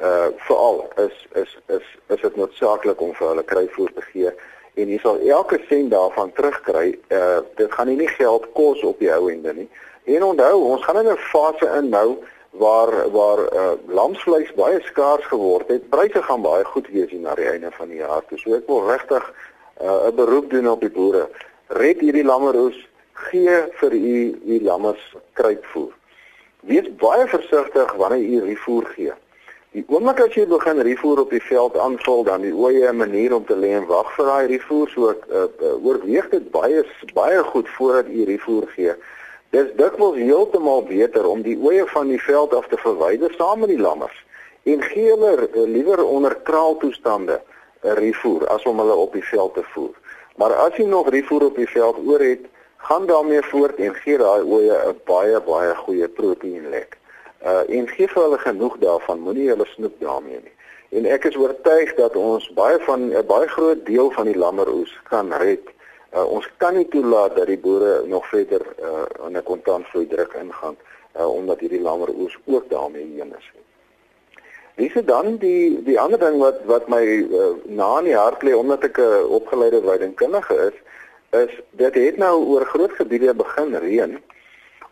uh 0.00 0.28
veral 0.36 0.86
is 0.96 1.26
is 1.34 1.58
is 1.66 1.86
is 2.06 2.20
dit 2.20 2.36
noodsaaklik 2.36 3.00
om 3.00 3.14
vir 3.14 3.28
hulle 3.28 3.42
kruitvoer 3.42 3.92
te 3.94 4.02
gee 4.12 4.30
en 4.74 4.88
jy 4.88 4.98
sal 5.02 5.18
elke 5.18 5.58
sent 5.68 5.90
daarvan 5.90 6.32
terugkry. 6.32 6.98
Uh 7.10 7.40
dit 7.56 7.72
gaan 7.72 7.86
nie, 7.90 7.96
nie 7.96 8.08
geld 8.14 8.46
kos 8.52 8.82
op 8.82 8.98
die 8.98 9.10
ou 9.14 9.30
ende 9.30 9.54
nie. 9.54 9.68
En 10.04 10.22
onthou, 10.22 10.62
ons 10.62 10.84
gaan 10.84 11.00
in 11.02 11.10
'n 11.12 11.16
fase 11.16 11.66
in 11.78 11.88
nou 11.88 12.16
waar 12.50 13.10
waar 13.10 13.40
uh 13.52 13.74
lamsvleis 13.86 14.52
baie 14.54 14.80
skaars 14.80 15.26
geword 15.26 15.68
het. 15.68 15.90
Pryse 15.90 16.22
gaan 16.22 16.42
baie 16.42 16.64
goed 16.64 16.86
wees 16.88 17.10
hier 17.10 17.20
na 17.20 17.34
die 17.34 17.50
einde 17.50 17.70
van 17.70 17.88
die 17.88 17.98
jaar. 17.98 18.22
So 18.36 18.54
ek 18.54 18.66
wil 18.66 18.86
regtig 18.86 19.32
uh 19.82 20.06
'n 20.06 20.14
beroep 20.14 20.50
doen 20.50 20.70
op 20.70 20.80
die 20.80 20.90
boere. 20.90 21.28
Red 21.66 22.00
hierdie 22.00 22.24
lammeroes 22.24 22.88
gee 23.26 23.56
vir 23.80 23.92
u 23.92 24.18
u 24.44 24.60
lammers 24.62 25.14
kruitvoer. 25.32 25.92
Wees 26.60 26.88
baie 27.00 27.26
versigtig 27.26 27.92
wanneer 27.92 28.22
u 28.22 28.44
rifoer 28.44 28.86
gee. 28.94 29.12
Die 29.76 29.84
oomblik 29.92 30.20
as 30.24 30.34
jy 30.34 30.46
begin 30.48 30.80
rifoer 30.80 31.20
op 31.22 31.30
die 31.30 31.42
veld 31.44 31.76
aanval, 31.76 32.22
dan 32.24 32.42
die 32.42 32.54
oeye 32.54 32.88
'n 32.88 32.96
manier 32.96 33.34
om 33.34 33.44
te 33.44 33.56
lê 33.56 33.74
en 33.76 33.86
wag 33.86 34.14
vir 34.16 34.24
daai 34.24 34.46
rifoer, 34.46 34.88
so 34.88 35.10
ek 35.10 35.26
uh, 35.28 35.44
uh, 35.60 35.74
oorweeg 35.86 36.30
dit 36.30 36.50
baie 36.50 36.84
baie 37.14 37.42
goed 37.52 37.68
voordat 37.76 38.08
u 38.08 38.24
rifoer 38.24 38.66
gee. 38.76 38.94
Dis 39.50 39.68
dikwels 39.76 40.16
heeltemal 40.16 40.82
beter 40.82 41.26
om 41.26 41.42
die 41.42 41.56
oeye 41.56 41.86
van 41.86 42.08
die 42.08 42.22
veld 42.22 42.54
af 42.54 42.66
te 42.68 42.76
verwyder 42.76 43.34
saam 43.36 43.60
met 43.60 43.68
die 43.68 43.80
lammers 43.80 44.24
en 44.64 44.82
gee 44.82 45.10
hulle 45.10 45.48
uh, 45.48 45.64
liewer 45.64 46.04
onder 46.04 46.34
kraaltoestande 46.48 47.40
'n 47.84 47.94
rifoer 48.02 48.46
as 48.48 48.64
om 48.64 48.78
hulle 48.78 48.94
op 48.94 49.12
die 49.12 49.24
veld 49.24 49.54
te 49.54 49.62
voer. 49.62 49.94
Maar 50.36 50.52
as 50.54 50.76
jy 50.76 50.84
nog 50.84 51.08
rifoer 51.10 51.44
op 51.44 51.56
die 51.56 51.68
veld 51.68 51.96
oor 52.06 52.20
het, 52.20 52.44
gaan 52.78 53.06
daarmee 53.06 53.42
voort 53.42 53.76
en 53.76 53.94
gee 53.94 54.18
daai 54.18 54.42
oeye 54.42 54.76
'n 54.88 55.00
baie 55.04 55.40
baie 55.40 55.74
goeie 55.74 56.08
proteïenlek. 56.08 56.98
Uh 57.42 57.62
en 57.76 57.88
gee 57.88 58.08
vir 58.08 58.22
hulle 58.22 58.38
genoeg 58.38 58.76
daarvan, 58.78 59.20
moenie 59.20 59.48
hulle 59.48 59.66
snoep 59.66 60.00
daarmee 60.00 60.40
nie. 60.42 60.56
En 60.88 61.06
ek 61.06 61.24
is 61.24 61.36
oortuig 61.36 61.94
dat 61.94 62.16
ons 62.16 62.52
baie 62.54 62.78
van 62.86 63.00
'n 63.12 63.26
baie 63.26 63.48
groot 63.48 63.86
deel 63.86 64.10
van 64.10 64.24
die 64.24 64.38
lammeroes 64.38 65.00
kan 65.08 65.32
red. 65.32 65.66
Uh 66.14 66.24
ons 66.24 66.50
kan 66.56 66.74
nie 66.74 66.88
toelaat 66.88 67.36
dat 67.36 67.46
die 67.46 67.58
boere 67.58 68.02
nog 68.06 68.26
verder 68.28 68.62
uh 68.82 69.26
in 69.26 69.36
'n 69.36 69.42
kontantvloei 69.42 70.06
druk 70.06 70.32
ingaan 70.32 70.76
uh 71.18 71.28
omdat 71.34 71.60
hierdie 71.60 71.80
lammeroes 71.80 72.38
ook 72.46 72.70
daarmee 72.70 73.06
heen 73.14 73.34
is. 73.38 73.50
Dis 74.78 74.94
dan 75.04 75.36
die 75.36 75.82
die 75.82 76.00
ander 76.00 76.18
ding 76.18 76.36
wat 76.38 76.58
wat 76.64 76.88
my 76.88 77.02
uh, 77.02 77.54
na 77.66 77.98
in 77.98 78.04
die 78.04 78.16
hart 78.16 78.42
lê 78.46 78.52
omdat 78.54 78.84
ek 78.86 78.98
'n 78.98 79.02
uh, 79.02 79.30
opgeleide 79.38 79.80
weidingkundige 79.82 80.54
is, 80.70 80.76
is 81.30 81.60
dit 81.70 81.94
het 81.94 82.16
nou 82.16 82.44
oor 82.44 82.64
groot 82.66 82.92
gebiede 82.92 83.34
begin 83.34 83.74
reën. 83.74 84.18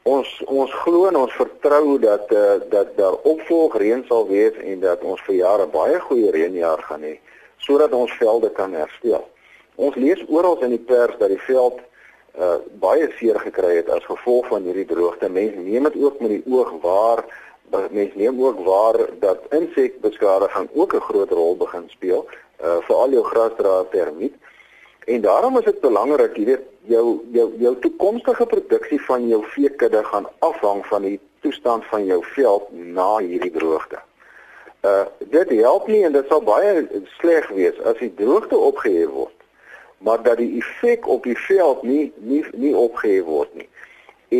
Ons 0.02 0.28
ons 0.46 0.72
glo 0.82 1.06
en 1.08 1.16
ons 1.16 1.32
vertrou 1.32 1.98
dat 1.98 2.30
uh, 2.32 2.58
dat 2.70 2.96
daar 2.96 3.16
opvolg 3.22 3.78
reën 3.78 4.04
sal 4.08 4.26
wees 4.28 4.54
en 4.62 4.80
dat 4.80 5.02
ons 5.02 5.22
vir 5.26 5.34
jare 5.34 5.66
baie 5.66 6.00
goeie 6.00 6.30
reënjaar 6.30 6.82
gaan 6.88 7.02
hê 7.02 7.16
sodat 7.66 7.92
ons 7.92 8.12
velde 8.20 8.50
kan 8.50 8.72
herstel. 8.72 9.24
Ons 9.74 9.96
lees 9.96 10.22
oral 10.28 10.60
in 10.62 10.76
die 10.76 10.84
pers 10.92 11.16
dat 11.18 11.32
die 11.32 11.42
veld 11.48 11.80
uh, 12.38 12.60
baie 12.80 13.08
seer 13.18 13.40
gekry 13.40 13.80
het 13.80 13.90
as 13.90 14.04
gevolg 14.06 14.46
van 14.52 14.62
hierdie 14.68 14.86
droogte. 14.86 15.28
Mense 15.28 15.58
neem 15.58 15.88
dit 15.88 15.98
ook 16.04 16.20
met 16.20 16.36
die 16.36 16.44
oog 16.46 16.70
waar 16.84 17.24
mense 17.70 18.16
neem 18.16 18.42
ook 18.44 18.60
waar 18.64 18.96
dat 19.20 19.38
insekbeskadiging 19.50 20.68
ook 20.74 20.94
'n 20.94 21.00
groot 21.00 21.30
rol 21.30 21.56
begin 21.56 21.84
speel, 21.88 22.26
uh, 22.62 22.76
veral 22.80 23.10
jou 23.10 23.24
grasdraad 23.24 23.90
termiet. 23.90 24.34
En 25.06 25.20
daarom 25.20 25.58
is 25.58 25.64
dit 25.64 25.80
belangrik, 25.80 26.34
jy 26.36 26.44
weet, 26.44 26.62
jou 26.90 27.20
jou 27.32 27.46
jou 27.58 27.72
toekomstige 27.78 28.46
produksie 28.46 28.98
van 29.06 29.28
jou 29.28 29.44
veekudde 29.52 30.02
gaan 30.04 30.26
afhang 30.38 30.86
van 30.86 31.02
die 31.02 31.20
toestand 31.40 31.84
van 31.84 32.04
jou 32.04 32.24
veld 32.34 32.70
na 32.72 33.16
hierdie 33.18 33.52
droogte. 33.54 34.00
Uh 34.82 35.04
dit 35.18 35.50
help 35.60 35.86
nie 35.86 36.02
en 36.04 36.14
dit 36.14 36.26
sal 36.28 36.42
baie 36.42 36.86
sleg 37.18 37.46
wees 37.54 37.78
as 37.86 37.98
die 38.02 38.10
droogte 38.18 38.58
opgehef 38.58 39.10
word, 39.14 39.46
maar 39.98 40.22
dat 40.22 40.42
die 40.42 40.58
effek 40.58 41.06
op 41.06 41.22
die 41.22 41.38
veld 41.38 41.82
nie 41.82 42.12
nie 42.16 42.42
nie 42.54 42.74
opgehef 42.74 43.24
word 43.30 43.54
nie. 43.54 43.68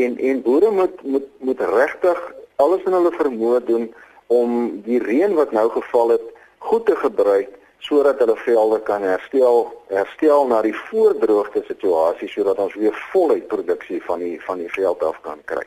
En 0.02 0.18
en 0.18 0.42
boere 0.42 0.70
moet 0.70 1.02
moet 1.02 1.28
moet 1.38 1.60
regtig 1.60 2.22
alles 2.56 2.82
in 2.90 2.98
hulle 2.98 3.14
vermoë 3.14 3.62
doen 3.70 3.86
om 4.26 4.80
die 4.82 4.98
reën 5.02 5.34
wat 5.38 5.54
nou 5.54 5.68
geval 5.70 6.16
het 6.16 6.26
goed 6.58 6.86
te 6.86 6.96
gebruik 6.96 7.54
sodat 7.78 8.18
hulle 8.18 8.36
velde 8.36 8.80
kan 8.82 9.02
herstel 9.02 9.66
herstel 9.88 10.46
na 10.46 10.62
die 10.62 10.74
voordroogte 10.74 11.62
situasie 11.66 12.28
sodat 12.28 12.58
ons 12.58 12.74
weer 12.74 12.94
voluit 13.12 13.46
produksie 13.48 14.02
van 14.04 14.18
die 14.18 14.36
van 14.44 14.58
die 14.58 14.72
veld 14.72 15.02
af 15.02 15.20
kan 15.20 15.42
kry. 15.44 15.66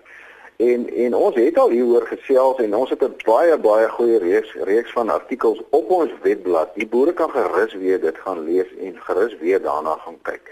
En 0.60 0.90
en 1.06 1.14
ons 1.16 1.36
het 1.36 1.58
al 1.58 1.70
hieroor 1.70 2.08
gesels 2.08 2.58
en 2.60 2.76
ons 2.76 2.90
het 2.90 3.04
'n 3.04 3.16
baie 3.26 3.58
baie 3.58 3.90
goeie 3.90 4.18
reeks 4.20 4.54
reeks 4.70 4.92
van 4.92 5.10
artikels 5.10 5.62
op 5.70 5.90
ons 5.90 6.12
webblad. 6.22 6.74
Die 6.76 6.88
boere 6.88 7.14
kan 7.14 7.30
gerus 7.30 7.74
weer 7.74 8.00
dit 8.02 8.18
gaan 8.18 8.44
lees 8.44 8.68
en 8.82 8.98
gerus 9.00 9.38
weer 9.40 9.62
daarna 9.62 9.96
gaan 10.04 10.20
kyk. 10.22 10.52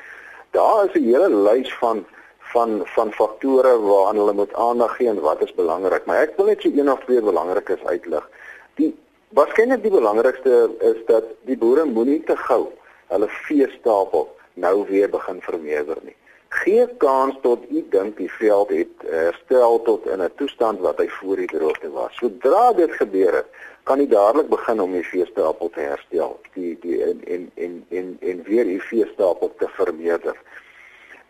Daar 0.51 0.85
is 0.85 0.93
'n 0.93 1.03
hele 1.03 1.29
lys 1.29 1.73
van 1.73 2.05
van 2.39 2.81
van 2.85 3.11
faktore 3.11 3.79
waaraan 3.79 4.17
hulle 4.17 4.33
moet 4.33 4.53
aandag 4.53 4.95
gee 4.95 5.07
en 5.07 5.19
wat 5.19 5.41
is 5.41 5.53
belangrik. 5.53 6.05
Maar 6.05 6.21
ek 6.21 6.37
wil 6.37 6.45
net 6.45 6.61
so 6.61 6.69
een 6.69 6.91
of 6.91 6.99
twee 7.03 7.21
belangrikes 7.21 7.83
uitlig. 7.85 8.29
Die 8.75 8.95
waarskynlik 9.29 9.81
die 9.81 9.91
belangrikste 9.91 10.69
is 10.79 10.99
dat 11.07 11.23
die 11.49 11.57
boere 11.57 11.85
moenie 11.85 12.23
te 12.23 12.35
gou 12.47 12.67
hulle 13.07 13.27
veestapel 13.47 14.27
nou 14.53 14.85
weer 14.87 15.09
begin 15.09 15.41
vermeerder 15.41 15.97
nie. 16.01 16.15
Geen 16.49 16.89
kans 16.97 17.35
tot 17.41 17.63
u 17.69 17.83
dink 17.89 18.17
die 18.17 18.31
veld 18.31 18.69
het 18.69 19.05
herstel 19.11 19.81
tot 19.81 20.07
in 20.07 20.21
'n 20.23 20.31
toestand 20.35 20.79
wat 20.79 20.97
hy 20.97 21.07
voor 21.07 21.35
die 21.35 21.47
droogte 21.47 21.91
was. 21.91 22.15
Sodra 22.15 22.73
dit 22.73 22.91
gebeur 22.91 23.33
het, 23.35 23.47
kan 23.83 23.99
jy 23.99 24.07
dadelik 24.07 24.49
begin 24.49 24.81
om 24.81 24.91
die 24.91 25.07
veestapel 25.07 25.69
te 25.69 25.79
herstel, 25.79 26.39
die 26.53 26.77
die 26.81 27.03
en 27.03 27.21
en 27.25 27.51
en 27.55 27.85
en, 27.89 28.17
en 28.19 28.43
weer 28.43 28.63
die 28.63 28.81
veestapel 28.81 29.53
te 29.57 29.67
vermeerder. 29.67 30.35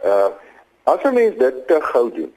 Uh 0.04 0.30
As 0.88 1.04
'n 1.04 1.14
mens 1.14 1.36
dit 1.38 1.68
te 1.68 1.82
gou 1.82 2.12
doen, 2.12 2.34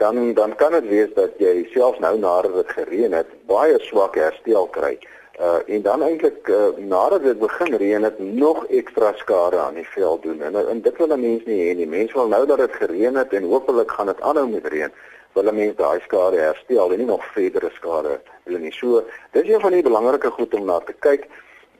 dan 0.00 0.34
dan 0.34 0.54
kan 0.56 0.72
dit 0.72 0.86
wees 0.88 1.10
dat 1.14 1.36
jy 1.38 1.68
selfs 1.72 1.98
nou 2.00 2.14
nadat 2.18 2.54
dit 2.54 2.70
gereën 2.76 3.12
het, 3.12 3.32
baie 3.46 3.76
swak 3.84 4.16
herstel 4.16 4.66
kry. 4.76 4.94
Uh 5.40 5.60
en 5.74 5.82
dan 5.82 6.02
eintlik 6.02 6.48
uh, 6.48 6.70
nadat 6.76 7.22
dit 7.22 7.38
begin 7.38 7.76
reën 7.82 8.06
het, 8.08 8.18
nog 8.18 8.64
ekstra 8.80 9.12
skade 9.16 9.58
aan 9.58 9.76
die 9.76 9.88
veld 9.88 10.22
doen. 10.22 10.40
En, 10.42 10.56
en 10.68 10.80
dit 10.80 10.96
wil 10.96 11.12
'n 11.12 11.20
mens 11.20 11.44
nie 11.44 11.60
hê 11.66 11.76
nie. 11.76 11.86
Mense 11.86 12.16
wil 12.16 12.28
nou 12.28 12.46
dat 12.46 12.58
dit 12.58 12.72
gereën 12.80 13.14
het 13.16 13.32
en 13.32 13.50
hopelik 13.52 13.90
gaan 13.90 14.06
dit 14.06 14.20
aanhou 14.20 14.48
met 14.48 14.66
reën 14.66 14.92
wil 15.32 15.52
'n 15.52 15.54
mens 15.54 15.76
daai 15.76 16.00
skade 16.00 16.36
herstel 16.36 16.92
en 16.92 16.98
nie 16.98 17.06
nog 17.06 17.24
verdere 17.32 17.70
skade 17.72 18.20
wil 18.44 18.58
nie. 18.58 18.72
So, 18.72 19.04
dis 19.32 19.48
een 19.48 19.60
van 19.60 19.72
die 19.72 19.82
belangrike 19.82 20.30
goed 20.30 20.54
om 20.54 20.64
na 20.64 20.78
te 20.78 20.92
kyk. 20.92 21.28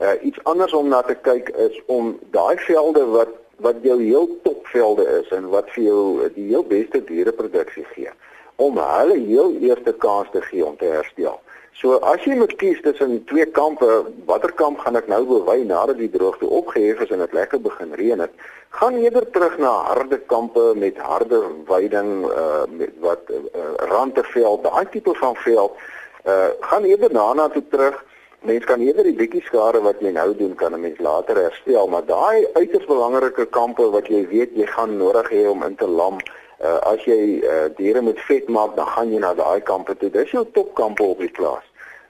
Uh 0.01 0.13
iets 0.23 0.45
anders 0.45 0.73
om 0.73 0.89
na 0.89 1.03
te 1.03 1.15
kyk 1.15 1.49
is 1.49 1.83
om 1.87 2.19
daai 2.31 2.57
velde 2.59 3.07
wat 3.07 3.29
wat 3.61 3.83
jou 3.83 3.99
heel 4.03 4.29
topvelde 4.43 5.07
is 5.21 5.29
en 5.37 5.49
wat 5.53 5.71
vir 5.75 5.85
jou 5.85 6.03
die 6.35 6.49
heel 6.49 6.65
beste 6.65 7.05
diereproduksie 7.05 7.85
gee 7.95 8.13
om 8.61 8.77
hulle 8.79 9.17
heel 9.17 9.55
eerste 9.65 9.93
kans 9.93 10.29
te 10.33 10.43
gee 10.45 10.65
om 10.65 10.77
te 10.77 10.85
herstel. 10.85 11.39
So 11.81 11.97
as 12.05 12.25
jy 12.29 12.35
moet 12.37 12.53
kies 12.61 12.81
tussen 12.85 13.23
twee 13.31 13.47
kampe, 13.57 13.87
watter 14.29 14.53
kamp 14.53 14.83
gaan 14.85 14.99
ek 15.01 15.07
nou 15.09 15.23
bewy 15.29 15.63
nadat 15.65 15.97
die 15.97 16.11
droogte 16.13 16.45
opgehef 16.45 17.01
is 17.07 17.13
en 17.15 17.23
dit 17.25 17.37
lekker 17.37 17.63
begin 17.65 17.95
reën 17.97 18.21
het? 18.21 18.35
Gaan 18.77 18.99
eerder 19.01 19.25
terug 19.33 19.57
na 19.59 19.71
harde 19.89 20.19
kampe 20.29 20.75
met 20.77 21.01
harde 21.01 21.41
weiding 21.71 22.27
uh 22.29 22.67
met 22.69 22.93
wat 23.01 23.33
uh, 23.33 23.41
rande 23.89 24.23
veld, 24.35 24.67
daai 24.69 24.93
tipe 24.93 25.15
van 25.23 25.37
veld. 25.47 25.81
Uh 26.29 26.53
gaan 26.69 26.85
eerder 26.85 27.13
daarna 27.17 27.49
toe 27.49 27.65
terug 27.73 27.97
mens 28.43 28.65
kan 28.65 28.81
eerder 28.81 29.05
die 29.05 29.17
bietjie 29.17 29.43
skade 29.45 29.81
wat 29.85 30.01
jy 30.01 30.13
nou 30.17 30.31
doen 30.37 30.55
kan 30.55 30.73
'n 30.73 30.81
mens 30.81 30.99
later 30.99 31.37
herstel, 31.37 31.89
maar 31.89 32.05
daai 32.07 32.47
uiters 32.53 32.87
belangrike 32.87 33.47
kampe 33.47 33.91
wat 33.91 34.07
jy 34.09 34.27
weet 34.29 34.57
jy 34.57 34.67
gaan 34.67 34.97
nodig 34.97 35.29
hê 35.31 35.49
om 35.49 35.63
in 35.63 35.75
te 35.75 35.87
lam, 35.87 36.19
uh, 36.65 36.79
as 36.93 37.05
jy 37.05 37.43
uh, 37.45 37.69
diere 37.77 38.03
met 38.03 38.21
vet 38.21 38.49
maak, 38.49 38.77
dan 38.77 38.87
gaan 38.87 39.13
jy 39.13 39.19
na 39.19 39.35
daai 39.35 39.61
kampe 39.61 39.97
toe. 39.97 40.11
Dis 40.11 40.31
jou 40.31 40.47
topkampe 40.53 41.03
op 41.03 41.19
die 41.19 41.31
plaas. 41.31 41.65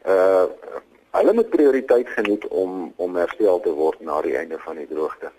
Uh 0.06 0.46
hulle 1.10 1.32
moet 1.32 1.50
prioriteit 1.50 2.08
geniet 2.08 2.46
om 2.48 2.92
om 2.96 3.16
herstel 3.16 3.60
te 3.60 3.72
word 3.74 4.00
na 4.00 4.20
die 4.22 4.36
einde 4.36 4.58
van 4.58 4.76
die 4.76 4.86
droogte. 4.86 5.30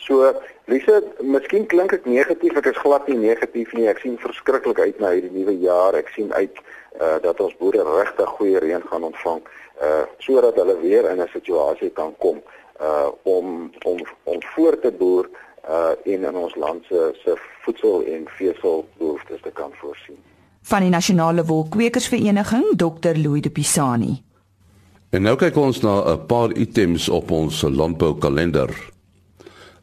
So, 0.00 0.32
Lise, 0.64 1.02
miskien 1.20 1.66
klink 1.66 1.92
ek 1.92 2.06
negatief, 2.08 2.56
ek 2.56 2.70
is 2.72 2.78
glad 2.80 3.08
nie 3.08 3.18
negatief 3.18 3.72
nie. 3.76 3.84
Ek 3.88 3.98
sien 4.00 4.16
verskriklik 4.16 4.80
uit 4.80 4.98
na 4.98 5.10
hierdie 5.12 5.34
nuwe 5.34 5.58
jaar. 5.60 5.94
Ek 5.94 6.08
sien 6.16 6.32
uit 6.32 6.56
uh 7.00 7.18
dat 7.20 7.40
ons 7.40 7.56
boere 7.60 7.84
regtig 7.84 8.32
goeie 8.38 8.58
reën 8.58 8.82
gaan 8.88 9.04
ontvang 9.04 9.44
uh 9.80 10.02
sodat 10.18 10.54
hulle 10.54 10.76
weer 10.80 11.10
in 11.10 11.20
'n 11.20 11.28
situasie 11.32 11.90
kan 11.90 12.14
kom 12.18 12.42
uh 12.80 13.08
om 13.22 13.70
om 13.84 13.98
om 14.24 14.38
voor 14.54 14.78
te 14.80 14.92
boer 14.92 15.28
uh 15.68 15.92
in 16.02 16.24
in 16.24 16.36
ons 16.36 16.54
land 16.54 16.84
se 16.84 17.14
se 17.24 17.36
voedsel 17.62 18.04
en 18.04 18.24
veeselbehoeftes 18.26 19.40
te 19.42 19.50
kan 19.52 19.70
voorsien. 19.72 20.18
Van 20.62 20.80
die 20.80 20.90
Nasionale 20.90 21.44
Wolkwekersvereniging 21.44 22.64
Dr. 22.76 23.14
Louis 23.14 23.42
de 23.42 23.50
Pisani. 23.50 24.22
En 25.10 25.22
nou 25.22 25.36
kyk 25.36 25.56
ons 25.56 25.80
na 25.80 26.12
'n 26.12 26.26
paar 26.26 26.52
items 26.52 27.08
op 27.08 27.30
ons 27.30 27.62
landboukalender. 27.62 28.90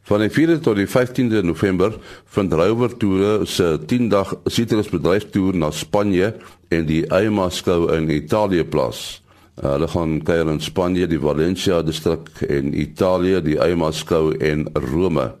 Van 0.08 0.20
die 0.20 0.30
4de 0.30 0.60
tot 0.64 0.76
die 0.76 0.86
15de 0.88 1.42
November 1.42 1.98
vind 2.24 2.52
Rover 2.52 2.96
Toere 2.96 3.46
se 3.46 3.78
10-dag 3.86 4.34
sitrusbedryfstoer 4.44 5.56
na 5.56 5.70
Spanje 5.70 6.34
en 6.68 6.86
die 6.86 7.06
EIMA 7.06 7.50
skou 7.50 7.92
in 7.92 8.08
Italië 8.10 8.64
plaas. 8.64 9.22
Uh, 9.58 9.72
hulle 9.72 9.88
gaan 9.90 10.20
kuier 10.22 10.46
in 10.52 10.60
Spanje, 10.62 11.06
die 11.10 11.18
Valencia 11.18 11.80
distrik 11.82 12.28
en 12.46 12.70
Italië, 12.78 13.40
die 13.42 13.56
EIMA 13.58 13.90
skou 13.90 14.30
en 14.38 14.68
Rome. 14.92 15.32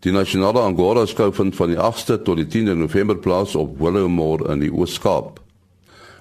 Die 0.00 0.12
nasionale 0.16 0.62
Angora 0.64 1.02
skou 1.04 1.28
vind 1.36 1.52
van 1.58 1.68
die 1.68 1.76
8ste 1.76 2.22
tot 2.24 2.38
die 2.40 2.46
10de 2.48 2.72
November 2.78 3.18
plaas 3.20 3.52
op 3.60 3.74
Willowmore 3.82 4.48
in 4.54 4.62
die 4.64 4.70
Oos-Kaap. 4.72 5.42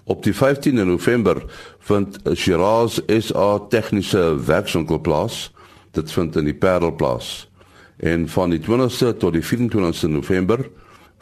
Op 0.03 0.23
die 0.25 0.33
15de 0.35 0.83
November 0.83 1.39
vind 1.87 2.17
Shiraz 2.35 2.97
SA 3.07 3.47
tegniese 3.71 4.33
werkswinkel 4.49 4.99
plaas. 4.99 5.53
Dit 5.95 6.11
vind 6.11 6.35
in 6.35 6.49
die 6.49 6.57
Parel 6.57 6.91
plaas. 6.91 7.47
En 8.03 8.27
van 8.27 8.51
die 8.51 8.59
20ste 8.59 9.13
tot 9.15 9.37
die 9.37 9.45
24ste 9.45 10.11
November 10.11 10.65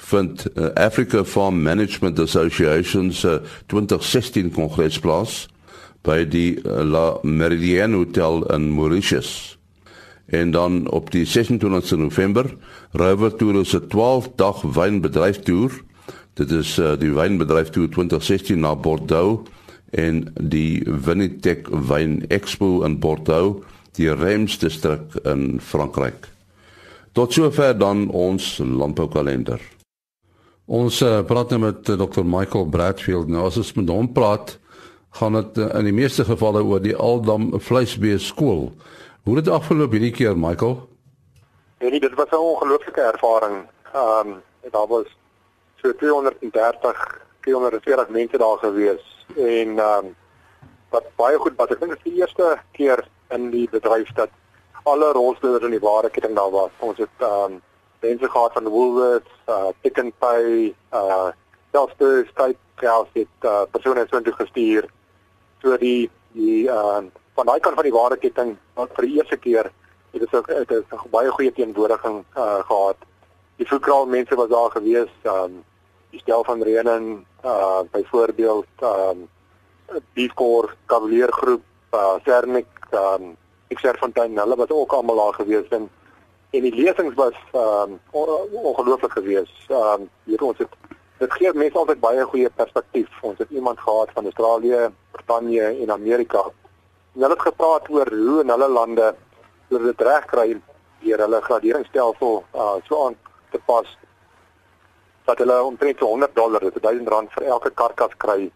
vind 0.10 0.48
uh, 0.56 0.72
Africa 0.74 1.22
Farm 1.26 1.62
Management 1.62 2.20
Association 2.20 3.12
se 3.14 3.42
2016 3.68 4.52
kongres 4.58 4.98
plaas 5.00 5.46
by 6.08 6.24
die 6.28 6.56
uh, 6.64 6.82
La 6.88 7.06
Meridian 7.24 7.96
Hotel 7.98 8.46
in 8.56 8.72
Mauritius. 8.76 9.58
En 10.28 10.52
dan 10.52 10.90
op 10.92 11.12
die 11.12 11.26
26 11.26 11.98
November 11.98 12.56
Rover 12.92 13.36
Tour 13.36 13.66
se 13.66 13.88
12 13.88 14.32
dag 14.36 14.62
wynbedryftoer. 14.62 15.72
Dit 16.34 16.52
is 16.52 16.78
uh, 16.80 16.96
die 17.00 17.14
wynbedryftoer 17.16 17.90
2016 17.90 18.60
na 18.60 18.76
Bordeaux 18.76 19.48
en 19.96 20.26
die 20.36 20.84
Vinitec 20.84 21.70
Wyn 21.72 22.26
Expo 22.28 22.84
in 22.84 23.00
Bordeaux, 23.00 23.64
die 23.96 24.12
Reims 24.12 24.58
distrik 24.60 25.16
in 25.24 25.62
Frankryk. 25.64 26.28
Tot 27.16 27.34
sover 27.34 27.78
dan 27.78 28.10
ons 28.14 28.58
landboukalender. 28.60 29.62
Ons 30.68 31.00
uh, 31.02 31.22
praat 31.24 31.54
nou 31.56 31.62
met 31.64 31.90
uh, 31.90 31.96
Dr 31.96 32.28
Michael 32.28 32.68
Bradfield. 32.68 33.32
Nou 33.32 33.48
as 33.48 33.58
ons 33.58 33.72
met 33.80 33.90
hom 33.90 34.12
praat, 34.12 34.58
gaan 35.10 35.34
dit 35.34 35.58
uh, 35.58 35.74
in 35.80 35.84
die 35.84 35.94
meeste 35.94 36.26
gevalle 36.26 36.64
oor 36.64 36.82
die 36.84 36.96
Aldam 36.96 37.50
vleisbees 37.60 38.28
skool. 38.28 38.72
Hoe 39.24 39.36
het 39.36 39.46
dit 39.46 39.54
afgeloop 39.54 39.92
hierdie 39.92 40.12
keer, 40.12 40.38
Michael? 40.38 40.78
Ja, 41.80 41.90
nee, 41.90 42.00
dit 42.00 42.14
was 42.14 42.30
'n 42.30 42.36
ongelooflike 42.36 43.02
ervaring. 43.02 43.66
Ehm 43.94 44.28
um, 44.28 44.42
daar 44.72 44.88
was 44.88 45.06
so 45.76 45.96
230 45.96 47.26
240 47.40 48.10
mense 48.10 48.38
daar 48.38 48.58
gewees 48.58 49.26
en 49.36 49.80
ehm 49.80 50.06
um, 50.06 50.16
wat 50.90 51.04
baie 51.16 51.38
goed 51.38 51.56
was. 51.56 51.70
Ek 51.70 51.80
dink 51.80 51.92
dit 51.92 52.06
is 52.06 52.12
die 52.12 52.20
eerste 52.22 52.58
keer 52.72 53.08
in 53.30 53.50
die 53.50 53.68
bedryf 53.70 54.14
dat 54.14 54.30
alle 54.84 55.12
rolspelers 55.12 55.64
in 55.64 55.76
die 55.76 55.88
ware 55.90 56.10
ketting 56.10 56.36
daar 56.36 56.52
was. 56.52 56.72
Ons 56.80 56.98
het 56.98 57.18
ehm 57.18 57.52
um, 57.52 57.62
mense 58.00 58.30
gehad 58.30 58.54
van 58.54 58.68
Woolworths, 58.68 59.32
uh 59.50 59.70
Pick 59.82 59.98
n 60.02 60.14
Pay, 60.20 60.76
uh 60.94 61.30
Selfbus, 61.72 62.28
Skype, 62.28 62.60
Kraus 62.76 63.08
het 63.14 63.28
uh, 63.42 63.62
persone 63.72 64.06
so 64.10 64.18
intoe 64.18 64.34
gestuur 64.34 64.88
so 65.62 65.78
die 65.78 66.10
die 66.32 66.68
uh 66.68 67.02
van 67.38 67.46
daai 67.46 67.60
kant 67.60 67.76
van 67.76 67.86
die 67.86 67.94
waardeketting 67.94 68.56
wat 68.74 68.94
vir 68.98 69.06
die 69.06 69.18
eerste 69.18 69.38
keer 69.38 69.70
het 70.12 70.22
dit 70.22 70.36
ook 70.36 70.48
het 70.48 70.72
'n 70.72 71.10
baie 71.10 71.30
goeie 71.30 71.54
teenwoordiging 71.54 72.24
uh 72.36 72.60
gehad. 72.70 72.98
Die 73.56 73.68
voetkraal 73.68 74.06
mense 74.06 74.36
was 74.36 74.50
daar 74.50 74.72
gewees, 74.72 75.10
um 75.24 75.64
die 76.10 76.20
stel 76.20 76.44
van 76.44 76.62
Renen 76.64 77.26
uh 77.44 77.82
byvoorbeeld 77.92 78.68
um 78.82 79.30
Beefcore 80.14 80.70
Cavalier 80.86 81.32
groep, 81.32 81.64
uh 81.94 82.16
Cernik, 82.24 82.68
um 82.92 83.38
Xerfontein, 83.68 84.38
hulle 84.38 84.56
was 84.56 84.70
ook 84.70 84.92
almal 84.92 85.16
daar 85.16 85.34
gewees 85.34 85.68
en 85.70 85.90
en 86.50 86.62
die 86.62 86.76
lesings 86.76 87.16
was 87.16 87.36
um 87.54 88.00
ongelooflik 88.12 89.12
gewees. 89.12 89.68
Um 89.70 90.10
hier 90.24 90.42
ons 90.42 90.58
het 90.58 90.70
dit 91.18 91.34
gee 91.34 91.54
mense 91.54 91.78
altyd 91.78 92.00
baie 92.00 92.24
goeie 92.32 92.50
perspektief. 92.50 93.10
Ons 93.22 93.38
het 93.42 93.50
iemand 93.50 93.80
gehad 93.80 94.10
van 94.14 94.24
Australië, 94.24 94.90
Brittanje 95.12 95.70
en 95.84 95.92
Amerika. 95.92 96.44
En 97.16 97.22
hulle 97.22 97.34
het 97.34 97.48
gepraat 97.48 97.90
oor 97.90 98.12
hoe 98.14 98.42
in 98.42 98.50
hulle 98.50 98.70
lande 98.70 99.16
hulle 99.70 99.92
dit 99.92 100.02
regkry 100.02 100.62
deur 101.02 101.24
hulle 101.26 101.42
graderingsstelsel 101.42 102.44
uh, 102.56 102.76
so 102.88 103.06
aan 103.06 103.18
te 103.52 103.60
pas 103.66 103.98
dat 105.28 105.38
hulle 105.38 105.58
omtrent 105.64 106.00
100 106.00 106.36
dollar, 106.36 106.60
dit 106.60 106.76
is 106.76 106.82
1000 106.82 107.10
rand 107.10 107.34
vir 107.36 107.50
elke 107.52 107.70
karkas 107.70 108.14
kry 108.18 108.48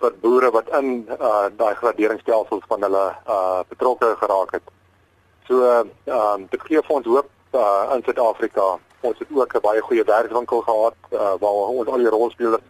vir 0.00 0.16
boere 0.22 0.50
wat 0.54 0.68
in 0.78 1.06
uh, 1.14 1.46
daai 1.58 1.74
graderingsstelsels 1.78 2.66
van 2.70 2.82
hulle 2.86 3.04
uh, 3.26 3.60
betrokke 3.68 4.14
geraak 4.20 4.52
het. 4.58 4.74
So 5.46 5.62
ehm 5.64 5.90
uh, 6.06 6.36
dit 6.50 6.66
gee 6.70 6.82
vir 6.82 6.96
ons 6.96 7.06
hoop 7.06 7.30
uh, 7.54 7.94
in 7.94 8.02
Suid-Afrika 8.06 8.66
Ons 9.00 9.18
het 9.18 9.28
ook 9.30 9.54
'n 9.54 9.60
baie 9.60 9.80
goeie 9.80 10.04
werkswinkel 10.04 10.60
gehad 10.60 10.96
uh, 11.10 11.34
waar 11.40 11.70
ons 11.78 11.88
al 11.88 11.98
die 11.98 12.08
rolspelers 12.08 12.62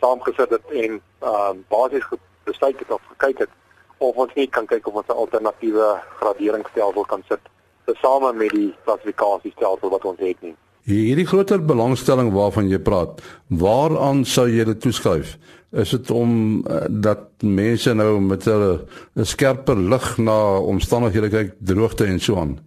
saamgesit 0.00 0.50
het 0.50 0.66
en 0.70 1.00
ehm 1.18 1.56
uh, 1.56 1.62
basies 1.68 2.06
besluit 2.44 2.78
het 2.78 2.90
of 2.90 3.02
gekyk 3.08 3.38
het 3.38 3.52
of 3.98 4.16
ons 4.16 4.34
nie 4.34 4.46
kan 4.46 4.66
kyk 4.66 4.86
of 4.86 4.94
ons 4.94 5.06
'n 5.06 5.20
alternatiewe 5.22 6.00
graderingsstelsel 6.18 7.04
kan 7.04 7.22
sit 7.28 7.40
tesame 7.84 8.32
met 8.32 8.50
die 8.50 8.74
klassifikasiestelsel 8.84 9.90
wat 9.90 10.04
ons 10.04 10.20
het 10.20 10.40
nie. 10.44 10.54
Hierdie 10.88 11.26
groter 11.28 11.60
belangstelling 11.64 12.30
waarvan 12.32 12.68
jy 12.68 12.78
praat, 12.80 13.20
waaraan 13.48 14.24
sou 14.24 14.46
jy 14.48 14.64
dit 14.64 14.80
toeskryf? 14.80 15.36
Is 15.76 15.90
dit 15.92 16.10
om 16.10 16.30
uh, 16.64 16.86
dat 16.88 17.28
mense 17.44 17.92
nou 17.94 18.20
met 18.20 18.46
'n 18.48 19.24
skerper 19.24 19.76
lig 19.76 20.16
na 20.18 20.58
omstandighede 20.58 21.28
kyk, 21.28 21.52
droogte 21.60 22.04
en 22.04 22.20
so 22.20 22.36
aan? 22.36 22.58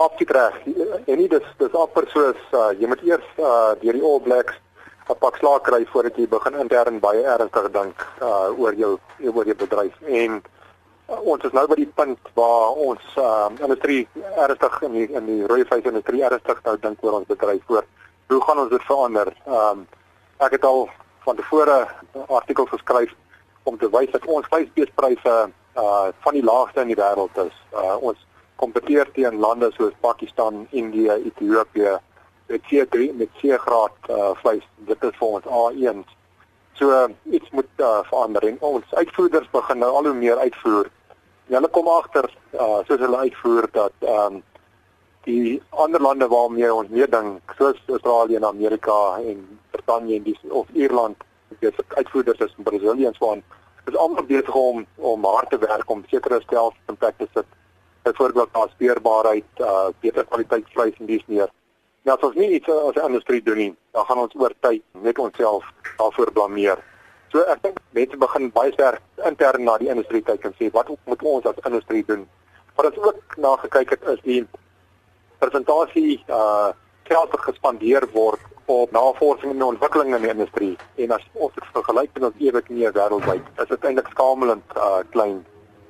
Absoluut 0.00 0.32
reg. 0.36 0.54
En 1.06 1.18
nie 1.20 1.28
dis 1.28 1.48
dis 1.60 1.78
amper 1.84 2.08
soos 2.14 2.40
uh, 2.56 2.70
jy 2.80 2.88
moet 2.88 3.02
eers 3.04 3.26
uh, 3.38 3.72
deur 3.82 3.98
die 3.98 4.06
All 4.12 4.22
Blacks 4.24 4.56
'n 5.10 5.18
pak 5.18 5.36
slaag 5.42 5.62
kry 5.66 5.82
voordat 5.92 6.16
jy 6.16 6.28
begin 6.30 6.56
intern 6.62 7.00
baie 7.02 7.22
ernstig 7.34 7.66
dink 7.74 8.06
uh, 8.22 8.48
oor 8.56 8.74
jou 8.74 8.96
oor 9.34 9.46
jou 9.46 9.58
bedryf 9.64 9.96
en 10.06 10.40
Uh, 11.10 11.18
ons 11.26 11.42
is 11.42 11.54
nou 11.56 11.64
by 11.66 11.74
die 11.74 11.88
punt 11.98 12.28
waar 12.38 12.76
ons 12.78 13.06
uh, 13.18 13.48
industrie 13.58 14.04
ernstig 14.38 14.76
in 14.86 14.92
die, 14.94 15.06
in 15.18 15.24
die 15.26 15.38
rooi 15.50 15.64
vleis 15.66 15.88
industrie 15.90 16.22
ernstig 16.22 16.60
nou 16.66 16.76
dink 16.84 17.02
oor 17.02 17.16
ons 17.18 17.26
bedryf 17.26 17.64
voor. 17.66 17.88
Hoe 18.30 18.38
gaan 18.46 18.60
ons 18.62 18.70
dit 18.70 18.84
verander? 18.86 19.32
Ehm 19.46 19.80
um, 19.80 19.86
ek 20.40 20.54
het 20.56 20.64
al 20.64 20.86
van 21.26 21.36
tevore 21.36 21.74
artikels 22.28 22.70
geskryf 22.70 23.10
om 23.68 23.76
te 23.76 23.90
wys 23.92 24.12
dat 24.14 24.28
ons 24.30 24.46
vleisbeespryse 24.52 25.34
uh 25.82 26.06
van 26.24 26.38
die 26.38 26.44
laagste 26.46 26.86
in 26.86 26.94
die 26.94 27.00
wêreld 27.00 27.42
is. 27.42 27.58
Uh 27.74 27.96
ons 27.98 28.22
kompeteer 28.60 29.10
teen 29.16 29.40
lande 29.40 29.70
soos 29.76 29.96
Pakistan, 30.04 30.66
Indië, 30.70 31.16
Ethiopië 31.30 31.96
met 32.50 32.62
C3 32.68 33.10
met 33.18 33.28
C 33.40 33.58
graad 33.66 34.10
uh 34.10 34.30
vleis. 34.42 34.66
Dit 34.88 35.04
is 35.08 35.18
vir 35.18 35.36
ons 35.38 35.50
A1. 35.60 36.04
So 36.78 36.90
uh, 36.90 37.08
iets 37.30 37.50
moet 37.50 37.84
uh, 37.84 38.00
verander 38.08 38.46
en 38.48 38.56
ons 38.60 38.94
uitvoerders 38.94 39.50
begin 39.52 39.78
nou 39.84 39.90
al 39.96 40.10
hoe 40.10 40.16
meer 40.16 40.38
uitvoer 40.38 40.90
hulle 41.54 41.70
kom 41.74 41.88
agter 41.90 42.28
uh, 42.54 42.80
soos 42.86 43.00
hulle 43.02 43.24
uitvoer 43.26 43.68
dat 43.74 44.06
ehm 44.06 44.38
um, 44.38 44.42
die 45.28 45.60
ander 45.84 46.00
lande 46.00 46.26
waarmee 46.32 46.68
ons 46.74 46.88
meer 46.88 47.10
dink 47.12 47.54
soos 47.58 47.80
Australië 47.86 48.38
en 48.38 48.46
Amerika 48.48 48.94
en 49.20 49.42
Brittanje 49.70 50.16
en 50.16 50.22
die 50.24 50.36
of 50.48 50.70
Ierland 50.72 51.26
dis 51.60 51.82
uitvoerders 51.88 52.40
is 52.46 52.54
in 52.56 52.64
Brasilië 52.64 53.06
en 53.10 53.18
so 53.18 53.32
aan 53.32 53.42
is 53.90 53.96
almal 53.96 54.24
besig 54.30 54.54
om 54.54 54.86
om 54.96 55.26
hard 55.28 55.50
te 55.50 55.58
werk 55.58 55.90
om 55.90 56.04
sekere 56.12 56.40
stelsels 56.46 56.88
in 56.88 56.96
plek 57.02 57.18
te 57.18 57.28
sit 57.34 57.58
byvoorbeeld 58.02 58.52
daar 58.52 58.68
speerbaarheid 58.74 59.44
uh, 59.60 59.88
beter 60.00 60.24
kwaliteit 60.24 60.68
vleis 60.74 60.94
en 60.98 61.06
dis 61.06 61.26
meer 61.26 61.50
nou 62.02 62.16
as 62.16 62.28
ons 62.28 62.36
nie 62.36 62.50
iets 62.58 62.68
as 62.68 62.96
'n 62.96 63.08
industrie 63.12 63.42
doen 63.42 63.56
nie 63.56 63.74
dan 63.92 64.04
gaan 64.04 64.24
ons 64.26 64.34
oor 64.34 64.54
tyd 64.60 64.82
net 64.92 65.18
onsself 65.18 65.64
daarvoor 65.96 66.32
blameer 66.32 66.78
So 67.30 67.42
ek 67.46 67.60
dink 67.62 67.76
mense 67.94 68.16
begin 68.18 68.48
baie 68.50 68.72
sterk 68.74 69.26
intern 69.28 69.62
na 69.66 69.76
die 69.78 69.90
industrie 69.92 70.22
kyk 70.26 70.48
en 70.48 70.54
sê 70.58 70.70
wat 70.74 70.88
moet 71.06 71.20
ons 71.32 71.46
as 71.46 71.60
industrie 71.68 72.02
doen? 72.08 72.24
Wat 72.74 72.88
ons 72.88 72.98
ook 73.06 73.36
na 73.38 73.52
gekyk 73.62 73.92
het 73.94 74.08
is 74.14 74.22
die 74.26 74.40
presentasie 75.42 76.18
uh 76.28 76.72
geld 77.10 77.32
wat 77.34 77.42
gespandeer 77.42 78.04
word 78.14 78.42
op 78.70 78.92
navorsing 78.94 79.50
en 79.50 79.62
ontwikkeling 79.66 80.12
in 80.14 80.22
die 80.22 80.30
industrie 80.30 80.74
en 81.02 81.14
as 81.16 81.24
ons 81.34 81.54
dit 81.56 81.70
vergelyk 81.74 82.12
met 82.14 82.26
ons 82.28 82.44
ewig 82.48 82.68
nie 82.70 82.92
wêreldwyd 82.98 83.62
is 83.64 83.70
dit 83.72 83.86
eintlik 83.88 84.10
skamelend 84.14 84.76
uh 84.76 85.00
klein. 85.14 85.40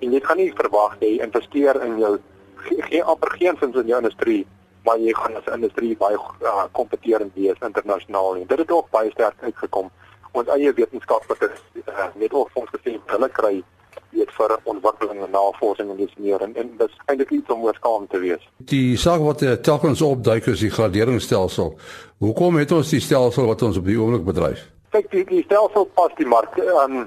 En 0.00 0.12
jy 0.12 0.20
kan 0.24 0.36
nie 0.40 0.52
verwag 0.56 0.96
jy 1.00 1.18
investeer 1.20 1.80
in 1.84 1.98
jou 1.98 2.18
geen 2.88 3.02
amper 3.02 3.30
geen 3.38 3.56
sins 3.60 3.76
in 3.76 3.86
jou 3.86 4.00
industrie 4.02 4.46
maar 4.84 4.98
jy 4.98 5.12
gaan 5.16 5.36
as 5.36 5.48
industrie 5.54 5.96
baie 5.96 6.16
uh, 6.16 6.64
kompeterend 6.72 7.34
wees 7.34 7.66
internasionaal 7.66 8.36
en 8.36 8.46
dit 8.46 8.62
het 8.62 8.70
ook 8.70 8.88
baie 8.90 9.10
sterk 9.12 9.42
uitgekom 9.44 9.90
ons 10.32 10.48
eie 10.54 10.72
wetenskaplike 10.72 11.50
uh, 11.50 12.08
net 12.22 12.32
ook 12.32 12.50
ons 12.54 12.72
gesê 12.76 12.96
hulle 13.12 13.28
kry 13.36 13.54
weet 14.10 14.32
vir 14.34 14.54
ontwikkeling 14.72 15.20
en 15.24 15.32
navorsing 15.34 15.90
en 15.92 15.98
dis 16.00 16.16
meer 16.18 16.42
en, 16.46 16.54
en 16.58 16.72
dis 16.80 16.96
eintlik 17.06 17.30
iets 17.36 17.52
om 17.54 17.62
oorskaam 17.66 18.06
te 18.10 18.18
wees. 18.22 18.42
Die 18.72 18.96
saak 18.98 19.22
wat 19.22 19.44
uh, 19.46 19.54
telkens 19.70 20.02
opduik 20.02 20.48
is 20.50 20.64
die 20.64 20.72
graderingsstelsel. 20.74 21.76
Hoekom 22.24 22.58
het 22.58 22.74
ons 22.74 22.90
die 22.90 23.02
stelsel 23.02 23.46
wat 23.50 23.62
ons 23.66 23.78
op 23.78 23.86
die 23.86 23.98
oomblik 24.00 24.26
bedryf? 24.26 24.66
Kyk, 24.90 25.06
die, 25.12 25.20
die 25.22 25.42
stelsel 25.46 25.84
pas 25.94 26.14
die 26.18 26.26
mark. 26.26 26.56
Ehm 26.58 26.96
um, 26.96 27.02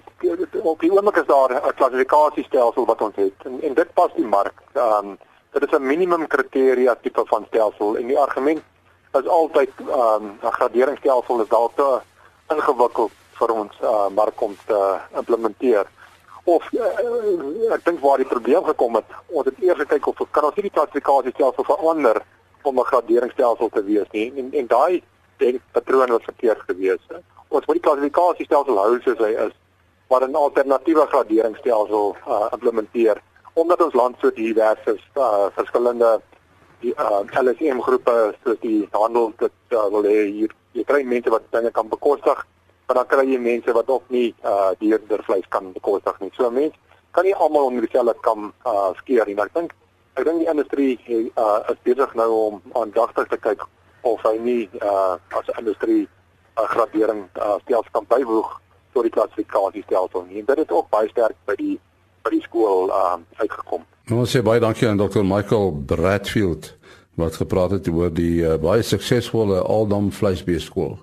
op 0.64 0.80
die 0.80 0.92
oomblik 0.92 1.18
is 1.20 1.28
daar 1.28 1.52
'n 1.52 1.74
klassifikasiestelsel 1.76 2.86
wat 2.86 3.02
ons 3.02 3.16
het 3.16 3.40
en, 3.44 3.62
en 3.62 3.74
dit 3.74 3.94
pas 3.94 4.12
die 4.16 4.26
mark. 4.26 4.62
Ehm 4.74 5.10
um, 5.10 5.18
dit 5.52 5.64
is 5.64 5.74
'n 5.78 5.88
minimum 5.88 6.28
kriteria 6.28 6.96
tipe 6.96 7.24
van 7.26 7.46
stelsel 7.48 7.98
en 7.98 8.08
die 8.08 8.20
argument 8.20 8.64
is 9.20 9.28
altyd 9.28 9.72
ehm 9.80 10.24
um, 10.24 10.40
'n 10.42 10.56
graderingsstelsel 10.60 11.42
is 11.42 11.50
dalk 11.50 11.76
te 11.76 12.00
ingewikkeld 12.56 13.12
vir 13.40 13.52
ons 13.52 13.74
uh, 13.82 14.08
mark 14.08 14.42
om 14.42 14.56
te 14.66 14.80
implementeer. 15.16 15.86
Of 16.44 16.64
uh, 16.72 17.74
ek 17.76 17.86
dink 17.86 18.00
waar 18.00 18.18
die 18.18 18.34
probleem 18.34 18.64
gekom 18.64 18.96
het, 18.96 19.10
ons 19.28 19.46
het 19.46 19.60
eers 19.60 19.80
gekyk 19.80 20.08
of 20.08 20.32
kan 20.32 20.44
ons 20.44 20.56
hierdie 20.56 20.72
klassifikasiestelsel 20.78 21.64
verander 21.64 22.22
om 22.62 22.80
'n 22.80 22.92
graderingsstelsel 22.92 23.70
te 23.70 23.84
wees 23.84 24.10
nie 24.12 24.32
en 24.38 24.54
en 24.54 24.68
daai 24.68 25.04
patroon 25.72 26.10
was 26.10 26.24
verkeerd 26.24 26.62
geweest. 26.68 27.12
Ons 27.54 27.68
moet 27.70 27.78
die 27.78 27.86
klassifikasiestelsel 27.86 28.80
hou 28.82 28.94
soos 29.04 29.20
hy 29.22 29.34
is, 29.46 29.54
maar 30.10 30.26
'n 30.26 30.36
alternatiewe 30.36 31.06
graderingsstelsel 31.12 32.16
uh, 32.28 32.48
implementeer 32.52 33.22
omdat 33.54 33.82
ons 33.86 33.94
land 33.94 34.16
so 34.20 34.32
divers 34.34 34.86
is, 34.86 35.04
uh, 35.14 35.46
verskillende 35.54 36.22
die 36.82 36.94
uh, 36.98 37.22
LSM 37.42 37.82
groepe 37.86 38.34
soos 38.44 38.58
die 38.66 38.88
handel 38.92 39.32
dit 39.38 39.54
uh, 39.70 39.86
wil 39.94 40.08
hê 40.10 40.26
hier 40.26 40.56
jy 40.74 40.84
kry 40.90 41.04
mense 41.06 41.30
wat 41.30 41.46
dinge 41.54 41.70
kan 41.72 41.90
bekostig, 41.90 42.42
maar 42.88 42.98
dan 43.00 43.08
kry 43.12 43.28
jy 43.30 43.38
mense 43.38 43.76
wat 43.78 43.90
ook 43.90 44.10
nie 44.10 44.34
uh 44.44 44.72
dierder 44.82 45.22
vleis 45.24 45.46
kan 45.54 45.70
bekostig 45.76 46.18
nie. 46.20 46.32
So 46.34 46.50
mense 46.50 46.76
kan 47.14 47.26
nie 47.28 47.36
almal 47.36 47.70
onder 47.70 47.86
dieselfde 47.86 48.16
kam 48.26 48.50
uh 48.66 48.90
skeer 48.98 49.30
nie. 49.30 49.38
Maar 49.38 49.52
ek 49.54 49.60
dink 49.60 49.76
ek 50.18 50.26
dink 50.26 50.42
die 50.42 50.50
industrie 50.50 50.98
uh 51.38 51.62
is 51.70 51.86
besig 51.86 52.18
nou 52.18 52.30
om 52.40 52.60
aandagtig 52.74 53.30
te 53.30 53.38
kyk 53.38 53.62
of 54.02 54.26
hy 54.26 54.36
nie 54.42 54.70
uh 54.82 55.16
as 55.38 55.48
'n 55.54 55.60
industrie 55.62 56.10
'n 56.56 56.70
gradering 56.74 57.24
uh 57.36 57.58
stelsel 57.64 57.92
kan 57.92 58.06
byvoeg 58.08 58.60
tot 58.94 59.04
die 59.04 59.12
klassifikasiestelsel 59.12 60.26
nie. 60.30 60.40
En 60.40 60.46
dit 60.46 60.58
het 60.58 60.72
ook 60.72 60.90
baie 60.90 61.10
sterk 61.10 61.36
by 61.46 61.56
die 61.56 61.80
by 62.24 62.30
die 62.30 62.42
skool 62.42 62.90
uh 62.90 63.18
uitgekom. 63.38 63.84
Ons 64.12 64.36
sê 64.36 64.42
baie 64.44 64.60
dankie 64.60 64.88
aan 64.88 64.98
Dr. 64.98 65.24
Michael 65.24 65.72
Bradfield 65.86 66.74
wat 67.16 67.36
gepraat 67.36 67.72
het 67.72 67.88
oor 67.88 68.14
die 68.14 68.42
uh, 68.42 68.56
baie 68.58 68.82
suksesvolle 68.82 69.62
Aldam 69.62 70.12
vleisbeeskool. 70.12 70.98